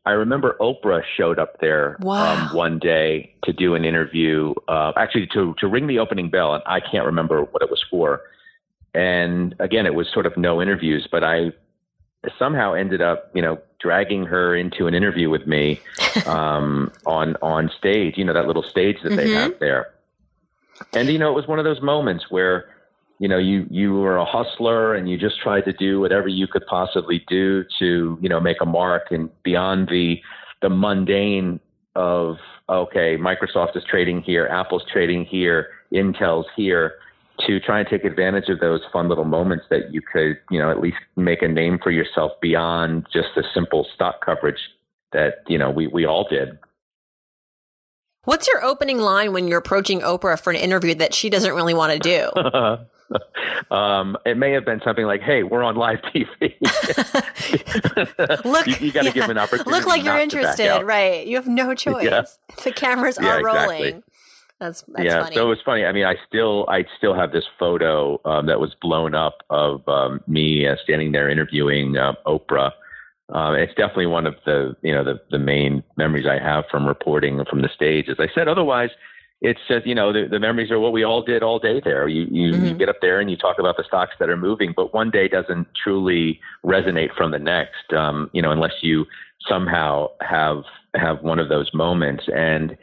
I 0.04 0.12
remember 0.12 0.56
Oprah 0.60 1.02
showed 1.16 1.38
up 1.38 1.60
there 1.60 1.96
um, 2.00 2.06
wow. 2.06 2.48
um, 2.48 2.56
one 2.56 2.78
day 2.78 3.34
to 3.44 3.52
do 3.52 3.74
an 3.74 3.84
interview, 3.84 4.54
uh, 4.68 4.92
actually 4.96 5.26
to 5.28 5.54
to 5.58 5.66
ring 5.66 5.88
the 5.88 5.98
opening 5.98 6.30
bell, 6.30 6.54
and 6.54 6.62
I 6.66 6.80
can't 6.80 7.04
remember 7.04 7.42
what 7.42 7.62
it 7.62 7.70
was 7.70 7.84
for. 7.90 8.22
And 8.94 9.54
again, 9.58 9.86
it 9.86 9.94
was 9.94 10.08
sort 10.12 10.24
of 10.24 10.36
no 10.36 10.62
interviews, 10.62 11.08
but 11.10 11.22
I 11.24 11.52
somehow 12.38 12.72
ended 12.72 13.02
up, 13.02 13.30
you 13.34 13.42
know, 13.42 13.58
dragging 13.78 14.24
her 14.24 14.56
into 14.56 14.86
an 14.86 14.94
interview 14.94 15.28
with 15.28 15.46
me 15.46 15.80
um, 16.26 16.92
on 17.04 17.36
on 17.42 17.70
stage. 17.76 18.16
You 18.16 18.24
know, 18.24 18.32
that 18.32 18.46
little 18.46 18.62
stage 18.62 18.98
that 19.02 19.10
mm-hmm. 19.10 19.16
they 19.16 19.30
have 19.32 19.58
there. 19.58 19.92
And 20.92 21.08
you 21.08 21.18
know, 21.18 21.30
it 21.30 21.34
was 21.34 21.48
one 21.48 21.58
of 21.58 21.64
those 21.64 21.82
moments 21.82 22.30
where 22.30 22.68
you 23.18 23.28
know 23.28 23.38
you 23.38 23.66
you 23.70 23.94
were 23.94 24.16
a 24.16 24.24
hustler 24.24 24.94
and 24.94 25.08
you 25.08 25.16
just 25.16 25.40
tried 25.40 25.64
to 25.64 25.72
do 25.72 26.00
whatever 26.00 26.28
you 26.28 26.46
could 26.46 26.64
possibly 26.66 27.24
do 27.28 27.64
to 27.78 28.18
you 28.20 28.28
know 28.28 28.40
make 28.40 28.58
a 28.60 28.66
mark 28.66 29.10
and 29.10 29.30
beyond 29.42 29.88
the 29.88 30.20
the 30.62 30.68
mundane 30.68 31.60
of 31.94 32.36
okay 32.68 33.16
microsoft 33.16 33.76
is 33.76 33.84
trading 33.88 34.22
here 34.22 34.46
apple's 34.48 34.84
trading 34.92 35.24
here 35.24 35.68
intel's 35.92 36.46
here 36.56 36.94
to 37.46 37.60
try 37.60 37.78
and 37.80 37.88
take 37.88 38.04
advantage 38.04 38.48
of 38.48 38.60
those 38.60 38.80
fun 38.92 39.08
little 39.08 39.24
moments 39.24 39.64
that 39.70 39.92
you 39.92 40.00
could 40.00 40.38
you 40.50 40.58
know 40.58 40.70
at 40.70 40.80
least 40.80 40.98
make 41.16 41.42
a 41.42 41.48
name 41.48 41.78
for 41.82 41.90
yourself 41.90 42.32
beyond 42.40 43.06
just 43.12 43.28
the 43.34 43.44
simple 43.54 43.86
stock 43.94 44.24
coverage 44.24 44.60
that 45.12 45.42
you 45.48 45.56
know 45.58 45.70
we, 45.70 45.86
we 45.86 46.04
all 46.04 46.26
did 46.28 46.58
What's 48.24 48.48
your 48.48 48.64
opening 48.64 48.98
line 48.98 49.32
when 49.32 49.46
you're 49.46 49.60
approaching 49.60 50.00
Oprah 50.00 50.40
for 50.42 50.50
an 50.50 50.56
interview 50.56 50.96
that 50.96 51.14
she 51.14 51.30
doesn't 51.30 51.54
really 51.54 51.74
want 51.74 51.92
to 51.92 51.98
do? 52.00 52.84
um, 53.70 54.16
it 54.26 54.36
may 54.36 54.52
have 54.52 54.64
been 54.64 54.80
something 54.84 55.06
like, 55.06 55.22
"Hey, 55.22 55.42
we're 55.42 55.62
on 55.62 55.76
live 55.76 55.98
TV. 56.02 56.54
Look, 58.44 58.66
you, 58.66 58.86
you 58.86 58.92
got 58.92 59.02
to 59.02 59.08
yeah. 59.08 59.12
give 59.12 59.30
an 59.30 59.38
opportunity. 59.38 59.70
Look 59.70 59.86
like 59.86 60.04
you're 60.04 60.18
interested, 60.18 60.82
right? 60.82 61.26
You 61.26 61.36
have 61.36 61.46
no 61.46 61.74
choice. 61.76 62.04
Yeah. 62.04 62.22
The 62.64 62.72
cameras 62.72 63.18
yeah, 63.20 63.36
are 63.36 63.44
rolling. 63.44 63.82
Exactly. 63.82 64.02
That's, 64.58 64.82
that's 64.88 65.04
yeah. 65.04 65.22
Funny. 65.24 65.34
So 65.34 65.44
it 65.44 65.48
was 65.48 65.58
funny. 65.64 65.84
I 65.84 65.92
mean, 65.92 66.04
I 66.06 66.14
still 66.26 66.66
I 66.68 66.84
still 66.96 67.14
have 67.14 67.32
this 67.32 67.44
photo 67.58 68.20
um, 68.24 68.46
that 68.46 68.58
was 68.58 68.74
blown 68.80 69.14
up 69.14 69.42
of 69.50 69.86
um, 69.88 70.20
me 70.26 70.66
uh, 70.66 70.76
standing 70.82 71.12
there 71.12 71.28
interviewing 71.28 71.96
uh, 71.96 72.14
Oprah. 72.26 72.72
Um, 73.28 73.54
it's 73.56 73.74
definitely 73.74 74.06
one 74.06 74.26
of 74.26 74.36
the 74.46 74.74
you 74.82 74.94
know 74.94 75.04
the 75.04 75.20
the 75.30 75.38
main 75.38 75.82
memories 75.96 76.26
I 76.26 76.38
have 76.38 76.64
from 76.70 76.86
reporting 76.86 77.44
from 77.50 77.62
the 77.62 77.68
stage. 77.68 78.08
As 78.08 78.16
I 78.18 78.28
said, 78.34 78.48
otherwise 78.48 78.90
it's 79.40 79.60
just 79.68 79.86
you 79.86 79.94
know 79.94 80.12
the, 80.12 80.28
the 80.30 80.38
memories 80.38 80.70
are 80.70 80.80
what 80.80 80.92
we 80.92 81.04
all 81.04 81.22
did 81.22 81.42
all 81.42 81.58
day 81.58 81.80
there. 81.84 82.08
You 82.08 82.26
you, 82.30 82.52
mm-hmm. 82.52 82.66
you 82.66 82.74
get 82.74 82.88
up 82.88 82.96
there 83.00 83.20
and 83.20 83.30
you 83.30 83.36
talk 83.36 83.58
about 83.58 83.76
the 83.76 83.84
stocks 83.84 84.14
that 84.18 84.28
are 84.28 84.36
moving, 84.36 84.72
but 84.74 84.94
one 84.94 85.10
day 85.10 85.28
doesn't 85.28 85.68
truly 85.82 86.40
resonate 86.64 87.14
from 87.16 87.30
the 87.30 87.38
next. 87.38 87.92
Um, 87.96 88.30
you 88.32 88.42
know, 88.42 88.50
unless 88.50 88.82
you 88.82 89.06
somehow 89.48 90.08
have 90.20 90.64
have 90.94 91.22
one 91.22 91.38
of 91.38 91.48
those 91.48 91.70
moments 91.74 92.24
and 92.34 92.76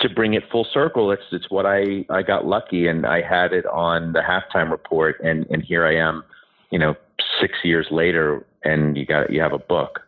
to 0.00 0.08
bring 0.08 0.34
it 0.34 0.42
full 0.50 0.66
circle, 0.72 1.10
it's 1.12 1.22
it's 1.32 1.50
what 1.50 1.66
I 1.66 2.04
I 2.10 2.22
got 2.22 2.46
lucky 2.46 2.88
and 2.88 3.06
I 3.06 3.22
had 3.22 3.52
it 3.52 3.66
on 3.66 4.12
the 4.12 4.20
halftime 4.20 4.70
report 4.70 5.20
and 5.22 5.46
and 5.50 5.62
here 5.62 5.86
I 5.86 5.96
am 5.96 6.24
you 6.74 6.80
know, 6.80 6.96
six 7.40 7.54
years 7.62 7.86
later, 7.92 8.44
and 8.64 8.96
you 8.96 9.06
got 9.06 9.30
you 9.30 9.40
have 9.40 9.52
a 9.52 9.58
book. 9.58 10.00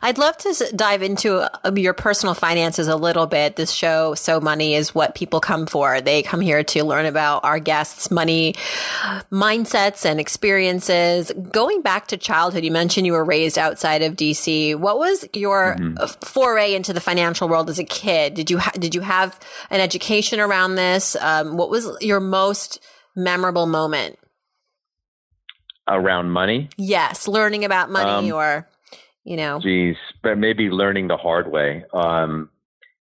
I'd 0.00 0.18
love 0.18 0.36
to 0.38 0.72
dive 0.74 1.02
into 1.02 1.40
uh, 1.66 1.72
your 1.74 1.92
personal 1.92 2.34
finances 2.34 2.88
a 2.88 2.96
little 2.96 3.26
bit. 3.26 3.56
This 3.56 3.70
show, 3.70 4.14
So 4.14 4.40
Money, 4.40 4.74
is 4.74 4.94
what 4.94 5.14
people 5.14 5.40
come 5.40 5.66
for. 5.66 6.00
They 6.00 6.22
come 6.22 6.40
here 6.40 6.64
to 6.64 6.84
learn 6.84 7.06
about 7.06 7.44
our 7.44 7.58
guests' 7.58 8.10
money 8.10 8.54
mindsets 9.30 10.04
and 10.04 10.18
experiences. 10.18 11.32
Going 11.52 11.82
back 11.82 12.06
to 12.08 12.16
childhood, 12.16 12.64
you 12.64 12.70
mentioned 12.70 13.06
you 13.06 13.12
were 13.12 13.24
raised 13.24 13.58
outside 13.58 14.02
of 14.02 14.16
DC. 14.16 14.74
What 14.76 14.98
was 14.98 15.26
your 15.34 15.76
mm-hmm. 15.78 16.04
foray 16.24 16.74
into 16.74 16.92
the 16.92 17.00
financial 17.00 17.48
world 17.48 17.68
as 17.68 17.78
a 17.78 17.84
kid? 17.84 18.34
Did 18.34 18.50
you 18.50 18.58
ha- 18.58 18.72
did 18.74 18.94
you 18.94 19.02
have 19.02 19.38
an 19.70 19.80
education 19.80 20.40
around 20.40 20.76
this? 20.76 21.16
Um, 21.16 21.56
what 21.56 21.70
was 21.70 21.88
your 22.00 22.20
most 22.20 22.82
memorable 23.14 23.66
moment? 23.66 24.18
Around 25.86 26.30
money? 26.30 26.68
Yes, 26.76 27.26
learning 27.26 27.64
about 27.64 27.90
money 27.90 28.30
um, 28.30 28.36
or 28.36 28.67
you 29.28 29.36
know. 29.36 29.60
Geez, 29.62 29.96
but 30.22 30.38
maybe 30.38 30.70
learning 30.70 31.08
the 31.08 31.16
hard 31.16 31.52
way. 31.52 31.84
Um, 31.92 32.48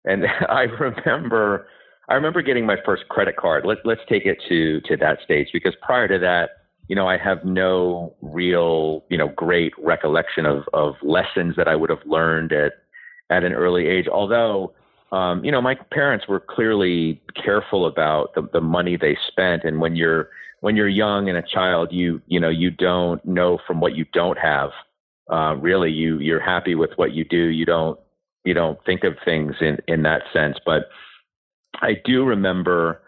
and 0.04 0.26
I 0.50 0.64
remember, 0.64 1.68
I 2.10 2.16
remember 2.16 2.42
getting 2.42 2.66
my 2.66 2.76
first 2.86 3.08
credit 3.08 3.38
card. 3.38 3.66
Let, 3.66 3.78
let's 3.86 4.02
take 4.10 4.26
it 4.26 4.38
to 4.50 4.82
to 4.82 4.98
that 4.98 5.20
stage 5.24 5.48
because 5.54 5.74
prior 5.82 6.08
to 6.10 6.20
that, 6.20 6.50
you 6.90 6.96
know, 6.96 7.08
I 7.08 7.18
have 7.18 7.46
no 7.46 8.14
real, 8.22 9.06
you 9.10 9.18
know, 9.18 9.30
great 9.30 9.74
recollection 9.78 10.46
of 10.46 10.64
of 10.74 10.96
lessons 11.02 11.56
that 11.56 11.68
I 11.70 11.76
would 11.76 11.90
have 11.90 12.06
learned 12.06 12.52
at 12.52 12.74
at 13.30 13.46
an 13.46 13.54
early 13.54 13.88
age. 13.88 14.08
Although, 14.10 14.74
um, 15.14 15.46
you 15.46 15.52
know, 15.52 15.62
my 15.62 15.76
parents 15.92 16.28
were 16.28 16.42
clearly 16.42 17.22
careful 17.42 17.86
about 17.86 18.36
the, 18.36 18.42
the 18.52 18.62
money 18.62 18.98
they 18.98 19.18
spent, 19.30 19.64
and 19.64 19.80
when 19.80 19.96
you're 19.96 20.30
when 20.60 20.76
you're 20.76 20.90
young 20.90 21.30
and 21.30 21.38
a 21.38 21.42
child, 21.42 21.94
you 21.94 22.22
you 22.28 22.38
know 22.38 22.50
you 22.50 22.70
don't 22.70 23.24
know 23.24 23.60
from 23.66 23.80
what 23.80 23.96
you 23.96 24.06
don't 24.12 24.38
have 24.38 24.72
uh, 25.30 25.56
really 25.60 25.92
you 25.92 26.20
you're 26.20 26.40
happy 26.40 26.76
with 26.76 26.92
what 26.96 27.14
you 27.14 27.24
do. 27.24 27.38
You 27.38 27.66
don't 27.66 28.00
you 28.44 28.54
don't 28.54 28.84
think 28.86 29.04
of 29.04 29.18
things 29.24 29.56
in 29.62 29.78
in 29.88 30.04
that 30.04 30.24
sense. 30.34 30.58
But 30.66 30.90
I 31.82 31.96
do 32.04 32.26
remember 32.26 33.02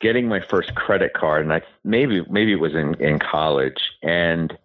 getting 0.00 0.28
my 0.28 0.40
first 0.40 0.74
credit 0.74 1.12
card, 1.14 1.42
and 1.42 1.52
I 1.52 1.62
maybe 1.84 2.24
maybe 2.30 2.52
it 2.52 2.60
was 2.60 2.74
in 2.74 2.94
in 3.00 3.18
college, 3.18 3.80
and 4.02 4.56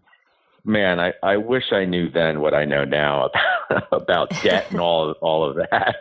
man, 0.64 1.00
I, 1.00 1.14
I 1.24 1.38
wish 1.38 1.72
I 1.72 1.86
knew 1.86 2.10
then 2.10 2.40
what 2.42 2.54
I 2.54 2.66
know 2.66 2.84
now 2.84 3.30
about 3.70 3.88
about 3.92 4.30
debt 4.44 4.72
and 4.72 4.80
all 4.80 5.12
all 5.22 5.50
of 5.50 5.56
that. 5.56 5.98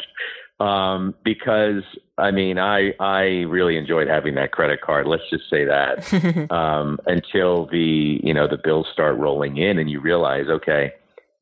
Um, 0.61 1.15
because 1.25 1.83
I 2.19 2.31
mean, 2.31 2.59
I 2.59 2.93
I 3.01 3.23
really 3.49 3.77
enjoyed 3.79 4.09
having 4.09 4.35
that 4.35 4.53
credit 4.53 4.83
card. 4.83 5.07
Let's 5.07 5.29
just 5.31 5.49
say 5.49 5.65
that 5.65 6.51
um, 6.53 6.99
until 7.07 7.67
the 7.67 8.21
you 8.23 8.35
know 8.35 8.47
the 8.47 8.59
bills 8.63 8.87
start 8.93 9.17
rolling 9.17 9.57
in, 9.57 9.79
and 9.79 9.91
you 9.91 10.01
realize, 10.01 10.47
okay, 10.49 10.93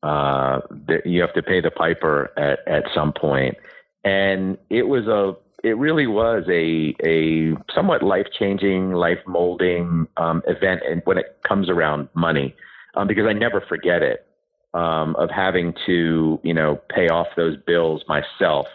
uh, 0.03 0.61
that 0.87 1.05
you 1.05 1.19
have 1.21 1.33
to 1.33 1.43
pay 1.43 1.59
the 1.59 1.71
piper 1.71 2.31
at 2.37 2.59
at 2.67 2.85
some 2.95 3.11
point. 3.11 3.57
And 4.05 4.57
it 4.69 4.87
was 4.87 5.07
a 5.07 5.35
it 5.67 5.77
really 5.77 6.07
was 6.07 6.45
a 6.49 6.95
a 7.05 7.57
somewhat 7.75 8.01
life 8.01 8.27
changing, 8.37 8.93
life 8.93 9.19
molding 9.27 10.07
um, 10.15 10.41
event, 10.47 10.81
and 10.89 11.01
when 11.03 11.17
it 11.17 11.37
comes 11.45 11.69
around 11.69 12.07
money, 12.13 12.55
um, 12.95 13.07
because 13.07 13.25
I 13.27 13.33
never 13.33 13.61
forget 13.67 14.01
it 14.01 14.25
um, 14.73 15.17
of 15.17 15.29
having 15.29 15.73
to 15.87 16.39
you 16.41 16.53
know 16.53 16.79
pay 16.89 17.09
off 17.09 17.27
those 17.35 17.57
bills 17.67 18.03
myself 18.07 18.67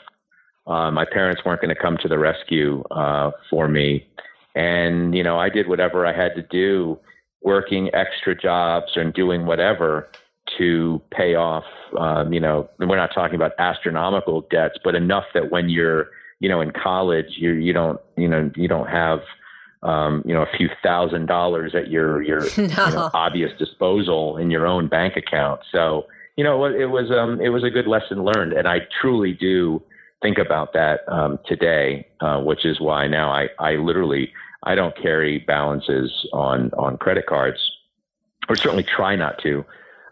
uh, 0.67 0.91
my 0.91 1.05
parents 1.05 1.43
weren't 1.45 1.61
going 1.61 1.75
to 1.75 1.81
come 1.81 1.97
to 1.99 2.09
the 2.09 2.19
rescue 2.19 2.83
uh, 2.91 3.31
for 3.51 3.69
me. 3.69 4.07
And, 4.55 5.15
you 5.15 5.23
know, 5.23 5.39
I 5.39 5.49
did 5.49 5.69
whatever 5.69 6.07
I 6.07 6.17
had 6.17 6.35
to 6.37 6.43
do, 6.43 6.99
working 7.43 7.91
extra 7.95 8.35
jobs 8.35 8.93
and 8.97 9.13
doing 9.13 9.47
whatever 9.47 10.09
to 10.59 11.03
pay 11.11 11.35
off, 11.35 11.65
um, 11.99 12.33
you 12.33 12.41
know, 12.41 12.69
we're 12.79 12.97
not 12.97 13.11
talking 13.15 13.35
about 13.35 13.53
astronomical 13.59 14.43
debts, 14.51 14.79
but 14.83 14.95
enough 14.95 15.25
that 15.35 15.51
when 15.51 15.69
you're, 15.69 16.09
you 16.41 16.49
know, 16.49 16.61
in 16.61 16.71
college, 16.71 17.37
you, 17.37 17.53
you 17.53 17.73
don't, 17.73 18.01
you 18.17 18.29
know, 18.29 18.51
you 18.55 18.69
don't 18.69 18.89
have, 18.89 19.21
um, 19.83 20.23
you 20.25 20.33
know, 20.33 20.43
a 20.43 20.57
few 20.57 20.69
thousand 20.83 21.27
dollars 21.27 21.75
at 21.75 21.91
your, 21.91 22.23
your 22.23 22.41
no. 22.41 22.47
you 22.57 22.69
know, 22.69 23.11
obvious 23.15 23.51
disposal 23.59 24.37
in 24.37 24.51
your 24.51 24.67
own 24.67 24.87
bank 24.89 25.17
account. 25.17 25.61
So, 25.73 26.07
you 26.37 26.45
know, 26.45 26.65
it 26.65 26.87
was, 26.91 27.11
um, 27.11 27.41
it 27.41 27.51
was 27.51 27.65
a 27.65 27.71
good 27.71 27.87
lesson 27.87 28.25
learned. 28.25 28.53
And 28.53 28.69
I 28.69 28.81
truly 29.01 29.33
do, 29.33 29.83
think 30.25 30.39
about 30.39 30.73
that 30.73 31.01
um, 31.07 31.39
today, 31.45 32.07
uh, 32.23 32.41
which 32.41 32.65
is 32.65 32.81
why 32.81 33.07
now 33.07 33.31
I, 33.31 33.49
I 33.59 33.73
literally 33.73 34.33
I 34.63 34.75
don't 34.75 34.97
carry 34.97 35.39
balances 35.39 36.27
on 36.33 36.71
on 36.73 36.97
credit 36.97 37.27
cards, 37.27 37.59
or 38.49 38.57
certainly 38.57 38.85
try 38.85 39.15
not 39.17 39.39
to. 39.43 39.65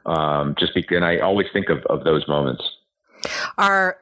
Um, 0.04 0.54
just 0.58 0.74
because 0.74 0.96
and 0.96 1.04
I 1.04 1.18
always 1.18 1.46
think 1.52 1.70
of, 1.70 1.78
of 1.87 2.04
those 2.04 2.28
moments. 2.28 2.62
Our 3.56 3.96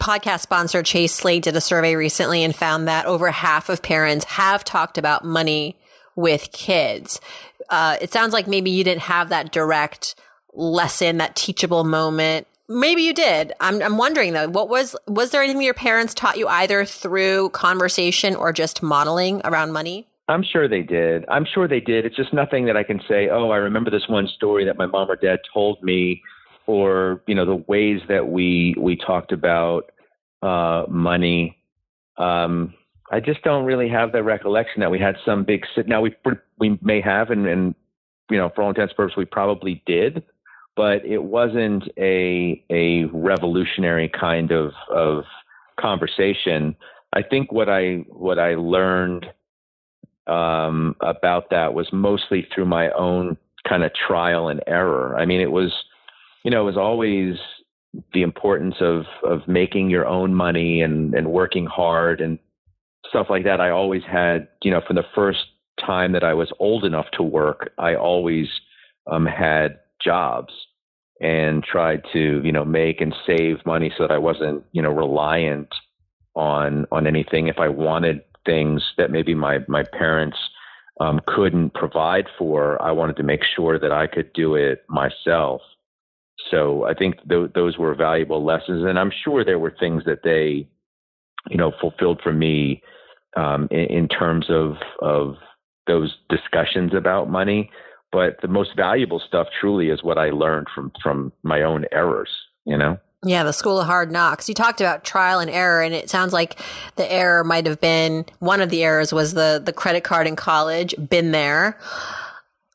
podcast 0.00 0.40
sponsor 0.40 0.82
Chase 0.82 1.12
Slate 1.12 1.42
did 1.42 1.56
a 1.56 1.60
survey 1.60 1.94
recently 1.94 2.42
and 2.42 2.54
found 2.54 2.88
that 2.88 3.04
over 3.04 3.30
half 3.30 3.68
of 3.68 3.82
parents 3.82 4.24
have 4.24 4.64
talked 4.64 4.96
about 4.96 5.24
money 5.24 5.76
with 6.16 6.52
kids. 6.52 7.20
Uh, 7.68 7.96
it 8.00 8.12
sounds 8.12 8.32
like 8.32 8.46
maybe 8.46 8.70
you 8.70 8.84
didn't 8.84 9.02
have 9.02 9.28
that 9.28 9.52
direct 9.52 10.14
lesson, 10.54 11.18
that 11.18 11.36
teachable 11.36 11.84
moment 11.84 12.46
Maybe 12.68 13.02
you 13.02 13.14
did. 13.14 13.54
I'm, 13.60 13.80
I'm 13.82 13.96
wondering 13.96 14.34
though, 14.34 14.48
what 14.48 14.68
was, 14.68 14.94
was 15.06 15.30
there 15.30 15.42
anything 15.42 15.62
your 15.62 15.72
parents 15.72 16.12
taught 16.12 16.36
you 16.36 16.46
either 16.48 16.84
through 16.84 17.50
conversation 17.50 18.36
or 18.36 18.52
just 18.52 18.82
modeling 18.82 19.40
around 19.44 19.72
money? 19.72 20.06
I'm 20.28 20.42
sure 20.42 20.68
they 20.68 20.82
did. 20.82 21.24
I'm 21.30 21.46
sure 21.46 21.66
they 21.66 21.80
did. 21.80 22.04
It's 22.04 22.16
just 22.16 22.34
nothing 22.34 22.66
that 22.66 22.76
I 22.76 22.82
can 22.82 23.00
say, 23.08 23.30
oh, 23.30 23.50
I 23.50 23.56
remember 23.56 23.90
this 23.90 24.06
one 24.08 24.28
story 24.28 24.66
that 24.66 24.76
my 24.76 24.84
mom 24.84 25.10
or 25.10 25.16
dad 25.16 25.40
told 25.54 25.82
me, 25.82 26.22
or, 26.66 27.22
you 27.26 27.34
know, 27.34 27.46
the 27.46 27.56
ways 27.56 28.02
that 28.08 28.28
we, 28.28 28.74
we 28.78 28.96
talked 28.96 29.32
about 29.32 29.90
uh, 30.42 30.84
money. 30.90 31.56
Um, 32.18 32.74
I 33.10 33.20
just 33.20 33.42
don't 33.42 33.64
really 33.64 33.88
have 33.88 34.12
the 34.12 34.22
recollection 34.22 34.80
that 34.80 34.90
we 34.90 34.98
had 34.98 35.16
some 35.24 35.44
big 35.44 35.64
sit. 35.74 35.88
Now 35.88 36.02
we 36.02 36.14
we 36.58 36.78
may 36.82 37.00
have, 37.00 37.30
and, 37.30 37.46
and 37.46 37.74
you 38.28 38.36
know, 38.36 38.50
for 38.54 38.62
all 38.62 38.68
intents 38.68 38.90
and 38.90 38.96
purposes, 38.98 39.16
we 39.16 39.24
probably 39.24 39.82
did 39.86 40.22
but 40.78 41.04
it 41.04 41.24
wasn't 41.24 41.82
a 41.98 42.64
a 42.70 43.06
revolutionary 43.06 44.08
kind 44.08 44.52
of 44.52 44.70
of 44.88 45.24
conversation. 45.78 46.76
I 47.12 47.22
think 47.22 47.50
what 47.50 47.68
I 47.68 48.04
what 48.08 48.38
I 48.38 48.54
learned 48.54 49.26
um, 50.28 50.94
about 51.00 51.50
that 51.50 51.74
was 51.74 51.88
mostly 51.92 52.46
through 52.54 52.66
my 52.66 52.90
own 52.92 53.36
kind 53.68 53.82
of 53.82 53.90
trial 53.92 54.46
and 54.48 54.62
error. 54.68 55.18
I 55.18 55.26
mean, 55.26 55.40
it 55.40 55.50
was 55.50 55.72
you 56.44 56.50
know 56.52 56.62
it 56.62 56.66
was 56.66 56.76
always 56.76 57.34
the 58.14 58.22
importance 58.22 58.76
of 58.80 59.02
of 59.24 59.48
making 59.48 59.90
your 59.90 60.06
own 60.06 60.32
money 60.32 60.80
and 60.80 61.12
and 61.12 61.32
working 61.32 61.66
hard 61.66 62.20
and 62.20 62.38
stuff 63.08 63.26
like 63.28 63.42
that. 63.42 63.60
I 63.60 63.70
always 63.70 64.04
had 64.04 64.46
you 64.62 64.70
know 64.70 64.80
from 64.86 64.94
the 64.94 65.10
first 65.12 65.40
time 65.84 66.12
that 66.12 66.22
I 66.22 66.34
was 66.34 66.52
old 66.60 66.84
enough 66.84 67.06
to 67.14 67.24
work, 67.24 67.72
I 67.78 67.96
always 67.96 68.46
um, 69.08 69.26
had 69.26 69.80
jobs 70.00 70.52
and 71.20 71.64
tried 71.64 72.02
to 72.12 72.40
you 72.44 72.52
know 72.52 72.64
make 72.64 73.00
and 73.00 73.14
save 73.26 73.64
money 73.66 73.92
so 73.96 74.04
that 74.04 74.12
I 74.12 74.18
wasn't 74.18 74.64
you 74.72 74.82
know 74.82 74.90
reliant 74.90 75.68
on 76.34 76.86
on 76.92 77.06
anything. 77.06 77.48
If 77.48 77.58
I 77.58 77.68
wanted 77.68 78.22
things 78.46 78.82
that 78.96 79.10
maybe 79.10 79.34
my 79.34 79.58
my 79.68 79.82
parents 79.82 80.38
um, 81.00 81.20
couldn't 81.26 81.74
provide 81.74 82.26
for 82.38 82.80
I 82.82 82.92
wanted 82.92 83.16
to 83.16 83.22
make 83.22 83.42
sure 83.56 83.78
that 83.78 83.92
I 83.92 84.06
could 84.06 84.32
do 84.32 84.54
it 84.54 84.84
myself. 84.88 85.60
So 86.50 86.84
I 86.84 86.94
think 86.94 87.16
th- 87.28 87.50
those 87.54 87.78
were 87.78 87.94
valuable 87.94 88.44
lessons 88.44 88.84
and 88.84 88.98
I'm 88.98 89.12
sure 89.24 89.44
there 89.44 89.58
were 89.58 89.74
things 89.78 90.04
that 90.06 90.22
they 90.22 90.68
you 91.50 91.56
know 91.56 91.72
fulfilled 91.80 92.20
for 92.22 92.32
me 92.32 92.82
um, 93.36 93.68
in, 93.70 93.84
in 93.84 94.08
terms 94.08 94.46
of 94.48 94.76
of 95.00 95.36
those 95.86 96.16
discussions 96.28 96.92
about 96.94 97.30
money 97.30 97.70
but 98.12 98.40
the 98.40 98.48
most 98.48 98.76
valuable 98.76 99.20
stuff 99.20 99.48
truly 99.60 99.90
is 99.90 100.02
what 100.02 100.18
I 100.18 100.30
learned 100.30 100.68
from 100.74 100.92
from 101.02 101.32
my 101.42 101.62
own 101.62 101.84
errors, 101.92 102.30
you 102.64 102.76
know? 102.76 102.98
Yeah, 103.24 103.42
the 103.42 103.52
school 103.52 103.80
of 103.80 103.86
hard 103.86 104.12
knocks. 104.12 104.48
You 104.48 104.54
talked 104.54 104.80
about 104.80 105.02
trial 105.04 105.40
and 105.40 105.50
error, 105.50 105.82
and 105.82 105.92
it 105.92 106.08
sounds 106.08 106.32
like 106.32 106.60
the 106.94 107.10
error 107.10 107.42
might 107.42 107.66
have 107.66 107.80
been 107.80 108.24
one 108.38 108.60
of 108.60 108.70
the 108.70 108.84
errors 108.84 109.12
was 109.12 109.34
the 109.34 109.60
the 109.64 109.72
credit 109.72 110.04
card 110.04 110.26
in 110.26 110.36
college. 110.36 110.94
Been 111.10 111.32
there. 111.32 111.78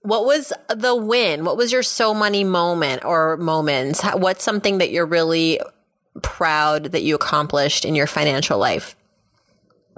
What 0.01 0.25
was 0.25 0.51
the 0.67 0.95
win? 0.95 1.45
What 1.45 1.55
was 1.55 1.71
your 1.71 1.83
so 1.83 2.13
money 2.13 2.43
moment 2.43 3.05
or 3.05 3.37
moments? 3.37 4.03
What's 4.03 4.43
something 4.43 4.79
that 4.79 4.91
you're 4.91 5.05
really 5.05 5.61
proud 6.21 6.85
that 6.85 7.03
you 7.03 7.15
accomplished 7.15 7.85
in 7.85 7.95
your 7.95 8.05
financial 8.05 8.59
life? 8.59 8.97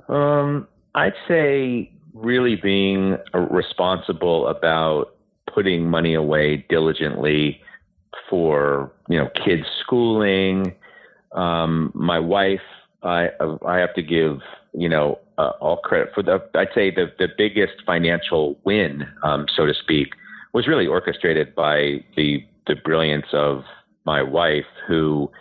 Um, 0.07 0.67
I'd 0.93 1.15
say 1.27 1.91
really 2.13 2.55
being 2.55 3.17
responsible 3.33 4.47
about 4.47 5.14
putting 5.55 5.89
money 5.89 6.13
away 6.13 6.57
diligently 6.69 7.61
for 8.29 8.91
you 9.07 9.17
know 9.17 9.29
kids 9.45 9.63
schooling. 9.81 10.75
Um, 11.31 11.91
my 11.95 12.19
wife, 12.19 12.67
I 13.01 13.29
I 13.65 13.77
have 13.77 13.93
to 13.95 14.03
give 14.03 14.41
you 14.73 14.89
know 14.89 15.19
uh, 15.37 15.53
all 15.61 15.77
credit 15.77 16.09
for 16.13 16.21
the. 16.21 16.43
I'd 16.53 16.73
say 16.75 16.91
the 16.91 17.11
the 17.17 17.29
biggest 17.37 17.75
financial 17.85 18.59
win, 18.65 19.07
um, 19.23 19.45
so 19.55 19.65
to 19.65 19.73
speak, 19.73 20.09
was 20.53 20.67
really 20.67 20.87
orchestrated 20.87 21.55
by 21.55 22.03
the 22.15 22.45
the 22.67 22.75
brilliance 22.75 23.27
of 23.31 23.63
my 24.05 24.21
wife, 24.21 24.65
who 24.87 25.31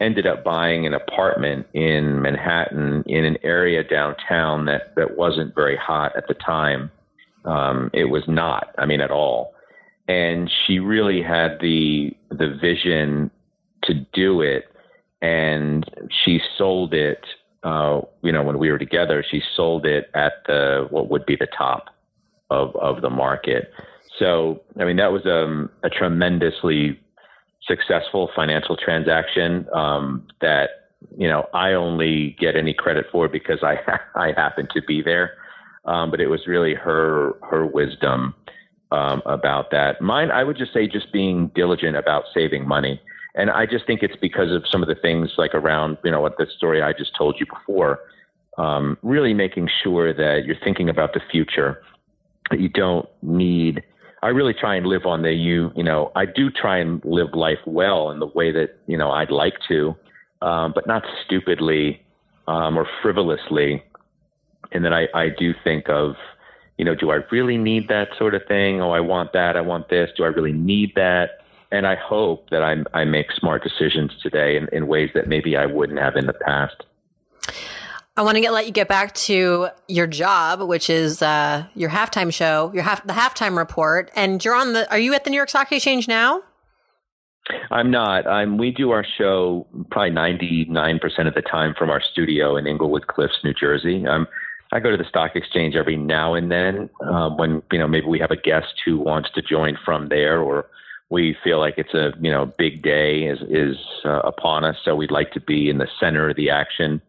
ended 0.00 0.26
up 0.26 0.44
buying 0.44 0.86
an 0.86 0.92
apartment 0.92 1.66
in 1.72 2.20
Manhattan 2.20 3.02
in 3.06 3.24
an 3.24 3.38
area 3.42 3.82
downtown 3.82 4.66
that 4.66 4.94
that 4.96 5.16
wasn't 5.16 5.54
very 5.54 5.76
hot 5.76 6.14
at 6.16 6.28
the 6.28 6.34
time. 6.34 6.90
Um, 7.44 7.90
it 7.92 8.06
was 8.06 8.22
not, 8.26 8.74
I 8.78 8.86
mean, 8.86 9.00
at 9.00 9.10
all. 9.10 9.53
And 10.08 10.50
she 10.66 10.78
really 10.78 11.22
had 11.22 11.58
the 11.60 12.14
the 12.30 12.58
vision 12.60 13.30
to 13.84 13.94
do 14.12 14.40
it, 14.42 14.64
and 15.22 15.88
she 16.24 16.40
sold 16.58 16.92
it. 16.92 17.24
Uh, 17.62 18.02
you 18.22 18.30
know, 18.30 18.42
when 18.42 18.58
we 18.58 18.70
were 18.70 18.78
together, 18.78 19.24
she 19.28 19.42
sold 19.56 19.86
it 19.86 20.10
at 20.14 20.34
the 20.46 20.86
what 20.90 21.08
would 21.08 21.24
be 21.24 21.36
the 21.36 21.48
top 21.56 21.88
of 22.50 22.76
of 22.76 23.00
the 23.00 23.10
market. 23.10 23.72
So, 24.18 24.62
I 24.78 24.84
mean, 24.84 24.96
that 24.96 25.12
was 25.12 25.26
um, 25.26 25.70
a 25.82 25.90
tremendously 25.90 27.00
successful 27.66 28.30
financial 28.36 28.76
transaction 28.76 29.66
um, 29.72 30.26
that 30.40 30.70
you 31.16 31.28
know 31.28 31.46
I 31.54 31.72
only 31.72 32.36
get 32.38 32.56
any 32.56 32.74
credit 32.74 33.06
for 33.10 33.28
because 33.28 33.62
I 33.62 33.78
I 34.14 34.32
happen 34.36 34.68
to 34.74 34.82
be 34.82 35.02
there. 35.02 35.32
Um, 35.86 36.10
but 36.10 36.20
it 36.20 36.28
was 36.28 36.46
really 36.46 36.74
her 36.74 37.34
her 37.42 37.66
wisdom 37.66 38.34
um, 38.90 39.22
about 39.26 39.70
that. 39.70 40.00
Mine, 40.00 40.30
I 40.30 40.44
would 40.44 40.56
just 40.56 40.72
say, 40.72 40.86
just 40.86 41.12
being 41.12 41.48
diligent 41.54 41.96
about 41.96 42.24
saving 42.32 42.66
money. 42.66 43.00
And 43.34 43.50
I 43.50 43.66
just 43.66 43.86
think 43.86 44.02
it's 44.02 44.16
because 44.20 44.52
of 44.52 44.64
some 44.70 44.82
of 44.82 44.88
the 44.88 44.94
things 44.94 45.32
like 45.36 45.54
around, 45.54 45.98
you 46.04 46.10
know, 46.10 46.20
what 46.20 46.38
the 46.38 46.46
story 46.56 46.82
I 46.82 46.92
just 46.92 47.16
told 47.16 47.36
you 47.40 47.46
before, 47.46 47.98
um, 48.58 48.96
really 49.02 49.34
making 49.34 49.68
sure 49.82 50.12
that 50.12 50.44
you're 50.46 50.58
thinking 50.62 50.88
about 50.88 51.14
the 51.14 51.20
future, 51.30 51.82
that 52.50 52.60
you 52.60 52.68
don't 52.68 53.08
need 53.22 53.82
I 54.24 54.28
really 54.28 54.54
try 54.54 54.74
and 54.74 54.86
live 54.86 55.04
on 55.04 55.20
the 55.20 55.32
you. 55.32 55.70
You 55.76 55.84
know, 55.84 56.10
I 56.16 56.24
do 56.24 56.48
try 56.50 56.78
and 56.78 57.04
live 57.04 57.34
life 57.34 57.58
well 57.66 58.10
in 58.10 58.20
the 58.20 58.26
way 58.26 58.50
that 58.52 58.78
you 58.86 58.96
know 58.96 59.10
I'd 59.10 59.30
like 59.30 59.52
to, 59.68 59.94
um, 60.40 60.72
but 60.74 60.86
not 60.86 61.02
stupidly 61.26 62.02
um, 62.48 62.78
or 62.78 62.86
frivolously. 63.02 63.82
And 64.72 64.82
then 64.82 64.94
I, 64.94 65.08
I 65.14 65.28
do 65.28 65.52
think 65.62 65.90
of, 65.90 66.14
you 66.78 66.84
know, 66.84 66.94
do 66.94 67.10
I 67.10 67.20
really 67.30 67.56
need 67.56 67.88
that 67.88 68.08
sort 68.18 68.34
of 68.34 68.42
thing? 68.46 68.80
Oh, 68.80 68.90
I 68.90 69.00
want 69.00 69.32
that. 69.32 69.56
I 69.56 69.60
want 69.60 69.88
this. 69.88 70.10
Do 70.16 70.24
I 70.24 70.28
really 70.28 70.52
need 70.52 70.92
that? 70.96 71.40
And 71.70 71.86
I 71.86 71.96
hope 71.96 72.50
that 72.50 72.62
I, 72.62 72.76
I 72.98 73.04
make 73.04 73.32
smart 73.32 73.62
decisions 73.62 74.12
today 74.22 74.56
in, 74.56 74.68
in 74.72 74.86
ways 74.86 75.10
that 75.14 75.28
maybe 75.28 75.56
I 75.56 75.66
wouldn't 75.66 75.98
have 75.98 76.16
in 76.16 76.26
the 76.26 76.32
past. 76.32 76.84
I 78.16 78.22
want 78.22 78.36
to 78.36 78.40
get 78.40 78.52
let 78.52 78.66
you 78.66 78.72
get 78.72 78.86
back 78.86 79.12
to 79.14 79.68
your 79.88 80.06
job, 80.06 80.62
which 80.62 80.88
is 80.88 81.20
uh, 81.20 81.66
your 81.74 81.90
halftime 81.90 82.32
show, 82.32 82.70
your 82.72 82.84
half 82.84 83.04
the 83.04 83.12
halftime 83.12 83.56
report, 83.56 84.10
and 84.14 84.44
you're 84.44 84.54
on 84.54 84.72
the. 84.72 84.88
Are 84.92 84.98
you 84.98 85.14
at 85.14 85.24
the 85.24 85.30
New 85.30 85.36
York 85.36 85.48
Stock 85.48 85.72
Exchange 85.72 86.06
now? 86.06 86.40
I'm 87.72 87.90
not. 87.90 88.24
I'm. 88.28 88.56
We 88.56 88.70
do 88.70 88.92
our 88.92 89.04
show 89.18 89.66
probably 89.90 90.10
99 90.10 90.98
percent 91.00 91.26
of 91.26 91.34
the 91.34 91.42
time 91.42 91.74
from 91.76 91.90
our 91.90 92.00
studio 92.00 92.56
in 92.56 92.68
Englewood 92.68 93.08
Cliffs, 93.08 93.34
New 93.42 93.52
Jersey. 93.52 94.06
Um, 94.06 94.28
I 94.74 94.80
go 94.80 94.90
to 94.90 94.96
the 94.96 95.08
stock 95.08 95.36
exchange 95.36 95.76
every 95.76 95.96
now 95.96 96.34
and 96.34 96.50
then 96.50 96.90
um, 97.06 97.36
when 97.36 97.62
you 97.72 97.78
know 97.78 97.86
maybe 97.86 98.06
we 98.06 98.18
have 98.18 98.32
a 98.32 98.36
guest 98.36 98.74
who 98.84 98.98
wants 98.98 99.30
to 99.36 99.42
join 99.42 99.78
from 99.84 100.08
there, 100.08 100.40
or 100.40 100.66
we 101.10 101.36
feel 101.44 101.60
like 101.60 101.74
it's 101.78 101.94
a 101.94 102.12
you 102.20 102.30
know 102.30 102.52
big 102.58 102.82
day 102.82 103.22
is 103.22 103.38
is 103.48 103.76
uh, 104.04 104.20
upon 104.20 104.64
us, 104.64 104.76
so 104.84 104.96
we'd 104.96 105.10
like 105.12 105.32
to 105.32 105.40
be 105.40 105.70
in 105.70 105.78
the 105.78 105.88
center 106.00 106.28
of 106.28 106.36
the 106.36 106.50
action 106.50 107.00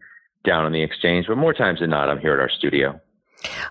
down 0.46 0.64
on 0.64 0.72
the 0.72 0.84
exchange, 0.84 1.26
but 1.28 1.38
more 1.38 1.54
times 1.54 1.80
than 1.80 1.90
not, 1.90 2.08
I'm 2.08 2.20
here 2.20 2.34
at 2.34 2.40
our 2.40 2.50
studio. 2.50 3.02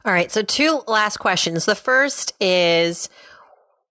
All 0.04 0.12
right. 0.12 0.30
So, 0.30 0.42
two 0.42 0.82
last 0.86 1.18
questions. 1.18 1.64
The 1.64 1.74
first 1.74 2.34
is 2.40 3.08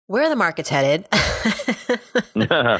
where 0.07 0.23
are 0.23 0.29
the 0.29 0.35
markets 0.35 0.69
headed? 0.69 1.07
a 2.35 2.79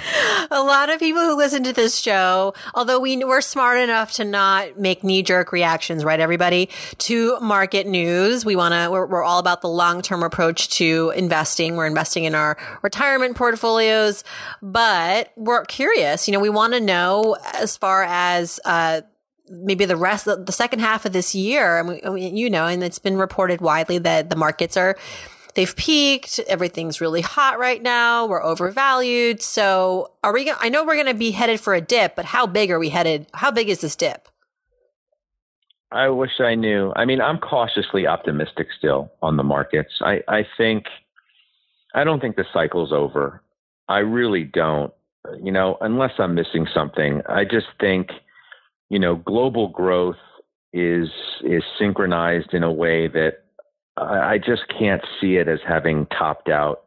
lot 0.51 0.89
of 0.89 0.99
people 0.99 1.21
who 1.21 1.37
listen 1.37 1.63
to 1.63 1.71
this 1.71 1.97
show, 1.97 2.53
although 2.75 2.99
we 2.99 3.23
we're 3.23 3.39
smart 3.39 3.79
enough 3.79 4.11
to 4.13 4.25
not 4.25 4.77
make 4.77 5.03
knee 5.03 5.23
jerk 5.23 5.53
reactions, 5.53 6.03
right? 6.03 6.19
Everybody 6.19 6.69
to 6.99 7.39
market 7.39 7.87
news. 7.87 8.43
We 8.43 8.57
want 8.57 8.73
to, 8.73 8.91
we're, 8.91 9.05
we're 9.05 9.23
all 9.23 9.39
about 9.39 9.61
the 9.61 9.69
long 9.69 10.01
term 10.01 10.21
approach 10.21 10.69
to 10.77 11.13
investing. 11.15 11.77
We're 11.77 11.87
investing 11.87 12.25
in 12.25 12.35
our 12.35 12.57
retirement 12.81 13.37
portfolios, 13.37 14.25
but 14.61 15.31
we're 15.37 15.63
curious. 15.65 16.27
You 16.27 16.33
know, 16.33 16.41
we 16.41 16.49
want 16.49 16.73
to 16.73 16.81
know 16.81 17.37
as 17.53 17.77
far 17.77 18.03
as, 18.03 18.59
uh, 18.65 19.01
maybe 19.49 19.85
the 19.85 19.97
rest 19.97 20.25
the 20.25 20.51
second 20.51 20.79
half 20.79 21.05
of 21.05 21.13
this 21.13 21.35
year, 21.35 21.77
and 21.77 22.13
we, 22.13 22.27
you 22.27 22.49
know, 22.49 22.65
and 22.65 22.83
it's 22.83 22.97
been 22.97 23.17
reported 23.17 23.61
widely 23.61 23.97
that 23.99 24.29
the 24.29 24.35
markets 24.35 24.77
are 24.77 24.95
they've 25.55 25.75
peaked. 25.75 26.39
Everything's 26.47 27.01
really 27.01 27.21
hot 27.21 27.59
right 27.59 27.81
now. 27.81 28.25
We're 28.25 28.43
overvalued. 28.43 29.41
So 29.41 30.11
are 30.23 30.33
we? 30.33 30.51
I 30.59 30.69
know 30.69 30.83
we're 30.85 30.95
going 30.95 31.07
to 31.07 31.13
be 31.13 31.31
headed 31.31 31.59
for 31.59 31.73
a 31.73 31.81
dip, 31.81 32.15
but 32.15 32.25
how 32.25 32.47
big 32.47 32.71
are 32.71 32.79
we 32.79 32.89
headed? 32.89 33.27
How 33.33 33.51
big 33.51 33.69
is 33.69 33.81
this 33.81 33.95
dip? 33.95 34.27
I 35.91 36.09
wish 36.09 36.39
I 36.39 36.55
knew. 36.55 36.91
I 36.95 37.05
mean, 37.05 37.21
I'm 37.21 37.37
cautiously 37.37 38.07
optimistic 38.07 38.67
still 38.77 39.11
on 39.21 39.37
the 39.37 39.43
markets. 39.43 39.91
I, 40.01 40.21
I 40.27 40.45
think, 40.57 40.85
I 41.93 42.03
don't 42.03 42.19
think 42.19 42.35
the 42.35 42.45
cycle's 42.51 42.91
over. 42.91 43.43
I 43.87 43.99
really 43.99 44.43
don't. 44.43 44.91
You 45.41 45.51
know, 45.51 45.77
unless 45.79 46.11
I'm 46.17 46.35
missing 46.35 46.67
something, 46.73 47.21
I 47.29 47.45
just 47.45 47.67
think 47.79 48.09
you 48.93 48.99
know, 48.99 49.15
global 49.15 49.69
growth 49.69 50.17
is 50.71 51.09
is 51.43 51.63
synchronized 51.79 52.53
in 52.53 52.61
a 52.61 52.71
way 52.71 53.07
that 53.07 53.42
I, 53.97 54.37
just 54.37 54.63
can't 54.67 55.03
see 55.21 55.35
it 55.35 55.47
as 55.47 55.59
having 55.67 56.07
topped 56.07 56.49
out. 56.49 56.85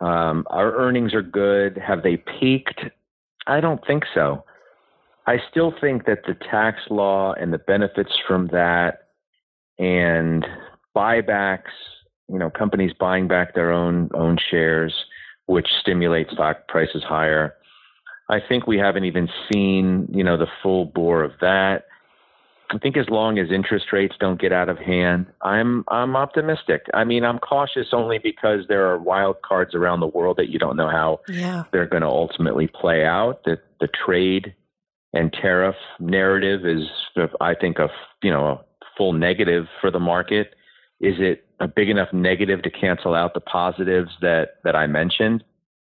Um, 0.00 0.46
our 0.48 0.74
earnings 0.74 1.12
are 1.14 1.22
good. 1.22 1.76
Have 1.78 2.02
they 2.02 2.16
peaked? 2.16 2.80
I 3.46 3.60
don't 3.60 3.84
think 3.86 4.04
so. 4.14 4.44
I 5.26 5.36
still 5.50 5.72
think 5.80 6.06
that 6.06 6.20
the 6.26 6.34
tax 6.34 6.78
law 6.90 7.32
and 7.34 7.52
the 7.52 7.58
benefits 7.58 8.12
from 8.26 8.48
that 8.48 9.08
and 9.78 10.46
buybacks, 10.96 11.72
you 12.28 12.38
know, 12.38 12.50
companies 12.50 12.92
buying 12.98 13.28
back 13.28 13.54
their 13.54 13.72
own 13.72 14.10
own 14.14 14.38
shares, 14.50 14.94
which 15.46 15.68
stimulate 15.80 16.30
stock 16.30 16.68
prices 16.68 17.02
higher, 17.02 17.54
I 18.28 18.38
think 18.46 18.66
we 18.66 18.78
haven't 18.78 19.04
even 19.04 19.28
seen, 19.52 20.08
you 20.10 20.24
know, 20.24 20.36
the 20.36 20.46
full 20.62 20.86
bore 20.86 21.22
of 21.22 21.32
that. 21.40 21.84
I 22.74 22.78
think 22.78 22.96
as 22.96 23.08
long 23.08 23.38
as 23.38 23.52
interest 23.52 23.86
rates 23.92 24.16
don't 24.18 24.40
get 24.40 24.52
out 24.52 24.68
of 24.68 24.78
hand, 24.78 25.26
I'm 25.42 25.84
I'm 25.88 26.16
optimistic. 26.16 26.86
I 26.92 27.04
mean, 27.04 27.24
I'm 27.24 27.38
cautious 27.38 27.88
only 27.92 28.18
because 28.18 28.64
there 28.68 28.86
are 28.90 28.98
wild 28.98 29.42
cards 29.42 29.74
around 29.74 30.00
the 30.00 30.08
world 30.08 30.38
that 30.38 30.48
you 30.48 30.58
don't 30.58 30.76
know 30.76 30.88
how 30.88 31.20
yeah. 31.28 31.64
they're 31.72 31.86
going 31.86 32.02
to 32.02 32.08
ultimately 32.08 32.66
play 32.66 33.04
out. 33.04 33.44
The 33.44 33.60
the 33.80 33.88
trade 33.88 34.54
and 35.12 35.32
tariff 35.32 35.76
narrative 36.00 36.66
is, 36.66 36.88
I 37.40 37.54
think, 37.54 37.78
a 37.78 37.88
you 38.22 38.30
know 38.30 38.46
a 38.46 38.64
full 38.96 39.12
negative 39.12 39.66
for 39.80 39.92
the 39.92 40.00
market. 40.00 40.54
Is 41.00 41.14
it 41.18 41.44
a 41.60 41.68
big 41.68 41.88
enough 41.88 42.12
negative 42.12 42.62
to 42.62 42.70
cancel 42.70 43.14
out 43.14 43.34
the 43.34 43.40
positives 43.40 44.10
that 44.20 44.56
that 44.64 44.74
I 44.74 44.88
mentioned? 44.88 45.44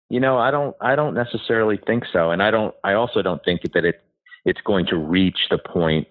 You 0.10 0.22
know, 0.22 0.38
I 0.38 0.52
don't 0.52 0.74
I 0.80 0.96
don't 0.96 1.16
necessarily 1.16 1.78
think 1.86 2.06
so, 2.14 2.32
and 2.32 2.42
I 2.42 2.50
don't 2.50 2.74
I 2.86 2.94
also 2.94 3.22
don't 3.22 3.44
think 3.44 3.62
that 3.74 3.84
it 3.84 4.02
it's 4.46 4.62
going 4.62 4.86
to 4.86 4.96
reach 4.96 5.40
the 5.50 5.58
point 5.58 6.08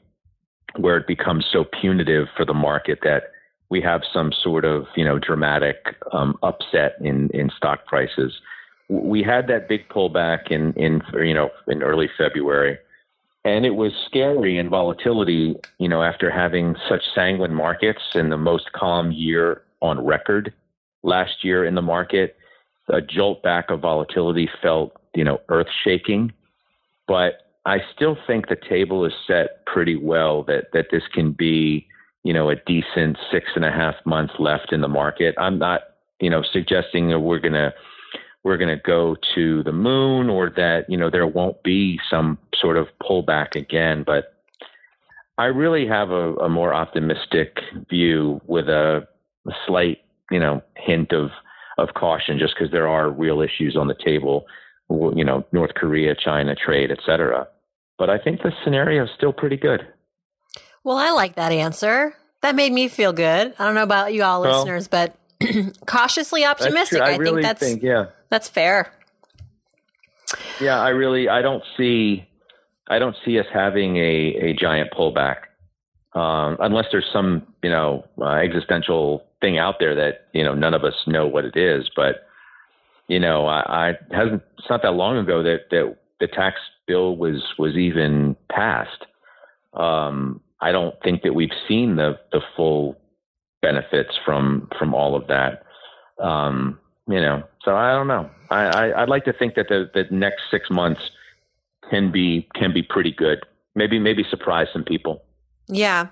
where 0.78 0.96
it 0.96 1.06
becomes 1.06 1.46
so 1.50 1.64
punitive 1.64 2.28
for 2.36 2.44
the 2.44 2.54
market 2.54 3.00
that 3.02 3.32
we 3.68 3.80
have 3.80 4.02
some 4.12 4.32
sort 4.32 4.64
of 4.64 4.86
you 4.94 5.04
know 5.04 5.18
dramatic 5.18 5.96
um, 6.12 6.38
upset 6.42 6.96
in 7.00 7.30
in 7.30 7.50
stock 7.56 7.86
prices. 7.86 8.40
We 8.88 9.22
had 9.22 9.48
that 9.48 9.68
big 9.68 9.88
pullback 9.88 10.50
in 10.50 10.72
in 10.74 11.02
you 11.14 11.34
know 11.34 11.50
in 11.66 11.82
early 11.82 12.08
February, 12.16 12.78
and 13.44 13.66
it 13.66 13.74
was 13.74 13.92
scary 14.06 14.58
and 14.58 14.70
volatility. 14.70 15.56
You 15.78 15.88
know, 15.88 16.02
after 16.02 16.30
having 16.30 16.76
such 16.88 17.02
sanguine 17.14 17.54
markets 17.54 18.02
and 18.14 18.30
the 18.30 18.36
most 18.36 18.72
calm 18.72 19.10
year 19.10 19.62
on 19.80 20.04
record 20.04 20.52
last 21.02 21.44
year 21.44 21.64
in 21.64 21.74
the 21.74 21.82
market, 21.82 22.36
a 22.88 23.00
jolt 23.00 23.42
back 23.42 23.70
of 23.70 23.80
volatility 23.80 24.48
felt, 24.62 24.92
you 25.14 25.24
know, 25.24 25.40
earth 25.48 25.68
shaking. 25.84 26.32
But 27.06 27.45
I 27.66 27.78
still 27.94 28.16
think 28.28 28.48
the 28.48 28.56
table 28.56 29.04
is 29.04 29.12
set 29.26 29.66
pretty 29.66 29.96
well 29.96 30.44
that, 30.44 30.66
that 30.72 30.86
this 30.92 31.02
can 31.12 31.32
be, 31.32 31.86
you 32.22 32.32
know, 32.32 32.48
a 32.48 32.56
decent 32.56 33.18
six 33.30 33.46
and 33.56 33.64
a 33.64 33.72
half 33.72 33.94
months 34.04 34.34
left 34.38 34.72
in 34.72 34.80
the 34.80 34.88
market. 34.88 35.34
I'm 35.36 35.58
not, 35.58 35.80
you 36.20 36.30
know, 36.30 36.42
suggesting 36.52 37.08
that 37.08 37.18
we're 37.18 37.40
to, 37.40 37.74
we're 38.44 38.56
to 38.56 38.76
go 38.76 39.16
to 39.34 39.64
the 39.64 39.72
moon 39.72 40.30
or 40.30 40.48
that, 40.50 40.88
you 40.88 40.96
know, 40.96 41.10
there 41.10 41.26
won't 41.26 41.60
be 41.64 41.98
some 42.08 42.38
sort 42.54 42.76
of 42.76 42.86
pullback 43.02 43.56
again. 43.56 44.04
But 44.06 44.34
I 45.36 45.46
really 45.46 45.88
have 45.88 46.10
a, 46.10 46.34
a 46.36 46.48
more 46.48 46.72
optimistic 46.72 47.58
view 47.90 48.40
with 48.46 48.68
a, 48.68 49.08
a 49.48 49.52
slight, 49.66 49.98
you 50.30 50.38
know, 50.38 50.62
hint 50.76 51.12
of 51.12 51.30
of 51.78 51.88
caution 51.94 52.38
just 52.38 52.54
because 52.54 52.72
there 52.72 52.88
are 52.88 53.10
real 53.10 53.42
issues 53.42 53.76
on 53.76 53.86
the 53.86 53.94
table, 54.02 54.46
you 54.88 55.24
know, 55.24 55.44
North 55.52 55.74
Korea, 55.74 56.14
China, 56.14 56.54
trade, 56.54 56.90
et 56.90 57.00
cetera. 57.04 57.46
But 57.98 58.10
I 58.10 58.18
think 58.18 58.42
the 58.42 58.52
scenario 58.64 59.04
is 59.04 59.10
still 59.16 59.32
pretty 59.32 59.56
good. 59.56 59.86
Well, 60.84 60.98
I 60.98 61.10
like 61.10 61.36
that 61.36 61.52
answer. 61.52 62.14
That 62.42 62.54
made 62.54 62.72
me 62.72 62.88
feel 62.88 63.12
good. 63.12 63.54
I 63.58 63.64
don't 63.64 63.74
know 63.74 63.82
about 63.82 64.12
you 64.12 64.22
all 64.22 64.42
well, 64.42 64.58
listeners, 64.58 64.88
but 64.88 65.16
cautiously 65.86 66.44
optimistic. 66.44 67.00
I, 67.00 67.14
I 67.14 67.16
really 67.16 67.42
think 67.42 67.42
that's 67.42 67.60
think, 67.60 67.82
yeah. 67.82 68.06
that's 68.28 68.48
fair. 68.48 68.92
Yeah, 70.60 70.80
I 70.80 70.90
really 70.90 71.28
I 71.28 71.42
don't 71.42 71.62
see 71.76 72.26
I 72.88 72.98
don't 72.98 73.16
see 73.24 73.38
us 73.38 73.46
having 73.52 73.96
a, 73.96 74.36
a 74.40 74.54
giant 74.54 74.90
pullback 74.92 75.46
um, 76.16 76.56
unless 76.60 76.86
there's 76.90 77.08
some 77.12 77.46
you 77.62 77.70
know 77.70 78.04
uh, 78.20 78.36
existential 78.36 79.24
thing 79.40 79.58
out 79.58 79.76
there 79.78 79.94
that 79.94 80.26
you 80.32 80.42
know 80.42 80.54
none 80.54 80.74
of 80.74 80.82
us 80.82 80.94
know 81.06 81.26
what 81.26 81.44
it 81.44 81.56
is. 81.56 81.90
But 81.94 82.26
you 83.06 83.20
know, 83.20 83.46
I, 83.46 83.88
I 83.88 83.92
hasn't 84.10 84.42
it's 84.58 84.68
not 84.70 84.82
that 84.82 84.94
long 84.94 85.18
ago 85.18 85.42
that 85.42 85.70
that 85.70 85.96
the 86.18 86.26
tax 86.26 86.56
bill 86.86 87.16
was 87.16 87.42
was 87.58 87.76
even 87.76 88.36
passed. 88.50 89.06
Um, 89.74 90.40
I 90.60 90.72
don't 90.72 90.94
think 91.02 91.22
that 91.22 91.34
we've 91.34 91.50
seen 91.68 91.96
the 91.96 92.18
the 92.32 92.40
full 92.56 92.96
benefits 93.62 94.18
from 94.24 94.68
from 94.78 94.94
all 94.94 95.16
of 95.16 95.26
that. 95.28 95.64
Um, 96.22 96.78
you 97.08 97.20
know, 97.20 97.44
so 97.64 97.76
I 97.76 97.92
don't 97.92 98.08
know. 98.08 98.30
I, 98.50 98.64
I 98.64 99.02
I'd 99.02 99.08
like 99.08 99.24
to 99.24 99.32
think 99.32 99.54
that 99.54 99.68
the 99.68 99.90
the 99.92 100.04
next 100.10 100.42
six 100.50 100.70
months 100.70 101.00
can 101.90 102.10
be 102.10 102.48
can 102.54 102.72
be 102.72 102.82
pretty 102.82 103.12
good. 103.12 103.40
Maybe 103.74 103.98
maybe 103.98 104.24
surprise 104.28 104.68
some 104.72 104.84
people. 104.84 105.22
Yeah. 105.68 106.08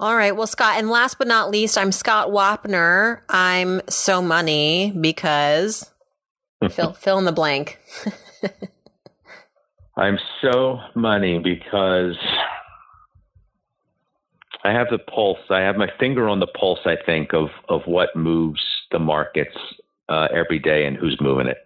All 0.00 0.16
right. 0.16 0.34
Well, 0.34 0.48
Scott, 0.48 0.78
and 0.78 0.90
last 0.90 1.18
but 1.18 1.28
not 1.28 1.50
least, 1.50 1.78
I'm 1.78 1.92
Scott 1.92 2.28
Wapner. 2.28 3.20
I'm 3.28 3.80
so 3.88 4.20
money 4.20 4.92
because 5.00 5.90
fill 6.70 6.92
fill 6.92 7.18
in 7.18 7.24
the 7.24 7.32
blank. 7.32 7.78
I'm 9.96 10.18
so 10.42 10.80
money 10.94 11.38
because 11.38 12.16
I 14.64 14.72
have 14.72 14.88
the 14.90 14.98
pulse. 14.98 15.38
I 15.50 15.60
have 15.60 15.76
my 15.76 15.88
finger 16.00 16.28
on 16.28 16.40
the 16.40 16.46
pulse. 16.46 16.80
I 16.84 16.96
think 16.96 17.32
of 17.32 17.50
of 17.68 17.82
what 17.86 18.16
moves 18.16 18.62
the 18.90 18.98
markets 18.98 19.56
uh, 20.08 20.28
every 20.32 20.58
day 20.58 20.86
and 20.86 20.96
who's 20.96 21.18
moving 21.20 21.46
it. 21.46 21.58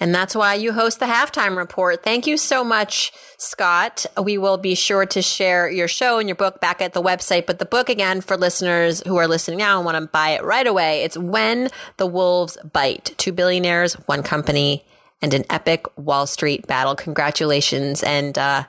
And 0.00 0.14
that's 0.14 0.36
why 0.36 0.54
you 0.54 0.72
host 0.72 1.00
the 1.00 1.06
halftime 1.06 1.56
report. 1.56 2.04
Thank 2.04 2.26
you 2.26 2.36
so 2.36 2.62
much, 2.62 3.12
Scott. 3.36 4.06
We 4.22 4.38
will 4.38 4.56
be 4.56 4.76
sure 4.76 5.04
to 5.06 5.20
share 5.20 5.68
your 5.68 5.88
show 5.88 6.20
and 6.20 6.28
your 6.28 6.36
book 6.36 6.60
back 6.60 6.80
at 6.80 6.92
the 6.92 7.02
website. 7.02 7.46
But 7.46 7.58
the 7.58 7.66
book, 7.66 7.88
again, 7.88 8.20
for 8.20 8.36
listeners 8.36 9.02
who 9.06 9.16
are 9.16 9.26
listening 9.26 9.58
now 9.58 9.78
and 9.78 9.84
want 9.84 9.96
to 9.96 10.06
buy 10.06 10.30
it 10.30 10.44
right 10.44 10.66
away, 10.66 11.02
it's 11.02 11.18
When 11.18 11.68
the 11.96 12.06
Wolves 12.06 12.56
Bite 12.72 13.14
Two 13.18 13.32
Billionaires, 13.32 13.94
One 14.06 14.22
Company, 14.22 14.84
and 15.20 15.34
an 15.34 15.44
Epic 15.50 15.86
Wall 15.96 16.26
Street 16.26 16.66
Battle. 16.66 16.94
Congratulations 16.94 18.02
and 18.02 18.38
uh, 18.38 18.64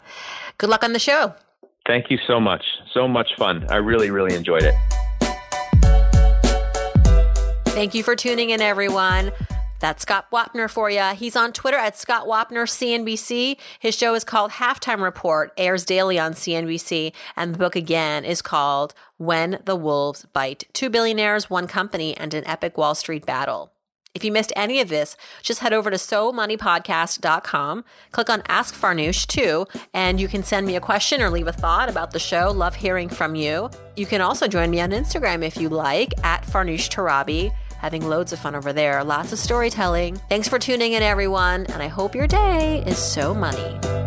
good 0.58 0.70
luck 0.70 0.84
on 0.84 0.94
the 0.94 1.00
show. 1.00 1.34
Thank 1.88 2.12
you 2.12 2.18
so 2.28 2.40
much. 2.40 2.64
So 2.94 3.08
much 3.08 3.30
fun. 3.38 3.66
I 3.70 3.78
really, 3.78 4.12
really 4.12 4.36
enjoyed 4.36 4.64
it. 4.64 4.76
Thank 7.68 7.94
you 7.94 8.04
for 8.04 8.16
tuning 8.16 8.50
in, 8.50 8.62
everyone. 8.62 9.32
That's 9.80 10.02
Scott 10.02 10.30
Wapner 10.32 10.70
for 10.70 10.90
you. 10.90 11.04
He's 11.16 11.38
on 11.38 11.54
Twitter 11.54 11.78
at 11.78 11.98
Scott 11.98 12.28
Wapner 12.28 12.68
CNBC. 12.68 13.58
His 13.80 13.96
show 13.96 14.14
is 14.14 14.26
called 14.26 14.52
Halftime 14.52 15.02
Report, 15.02 15.54
airs 15.56 15.86
daily 15.86 16.20
on 16.20 16.34
CNBC, 16.34 17.14
and 17.38 17.54
the 17.54 17.58
book 17.58 17.78
again 17.78 18.26
is 18.26 18.42
called 18.42 18.94
When 19.18 19.62
the 19.64 19.78
Wolves 19.78 20.26
Bite: 20.34 20.66
Two 20.74 20.90
Billionaires, 20.90 21.50
One 21.50 21.68
Company, 21.68 22.16
and 22.18 22.34
an 22.34 22.46
Epic 22.46 22.78
Wall 22.78 22.94
Street 22.94 23.26
Battle. 23.26 23.72
If 24.16 24.24
you 24.24 24.32
missed 24.32 24.52
any 24.56 24.82
of 24.82 24.90
this, 24.90 25.16
just 25.44 25.60
head 25.60 25.72
over 25.72 25.90
to 25.92 25.96
SoMoneyPodcast.com, 25.98 27.86
click 28.12 28.30
on 28.30 28.42
Ask 28.48 28.74
Farnoosh 28.74 29.28
too, 29.28 29.68
and 29.94 30.20
you 30.20 30.28
can 30.28 30.44
send 30.44 30.66
me 30.66 30.76
a 30.76 30.82
question 30.82 31.22
or 31.22 31.30
leave 31.30 31.48
a 31.48 31.52
thought 31.54 31.90
about 31.90 32.12
the 32.12 32.20
show. 32.20 32.52
Love 32.52 32.76
hearing 32.76 33.08
from 33.08 33.36
you. 33.36 33.70
You 33.96 34.06
can 34.06 34.22
also 34.22 34.48
join 34.48 34.72
me 34.72 34.82
on 34.82 34.90
Instagram 34.92 35.44
if 35.44 35.58
you 35.58 35.70
like, 35.70 36.14
at 36.24 36.44
Farnoosh 36.44 36.90
Torabi. 36.90 37.52
having 37.80 38.08
loads 38.08 38.34
of 38.34 38.40
fun 38.40 38.56
over 38.56 38.74
there. 38.74 39.04
Lots 39.04 39.32
of 39.32 39.40
storytelling. 39.40 40.18
Thanks 40.28 40.48
for 40.48 40.60
tuning 40.60 40.94
in, 40.94 41.04
everyone, 41.04 41.66
and 41.68 41.82
I 41.82 41.88
hope 41.88 42.14
your 42.14 42.28
day 42.28 42.84
is 42.86 42.98
so 42.98 43.34
money. 43.34 43.99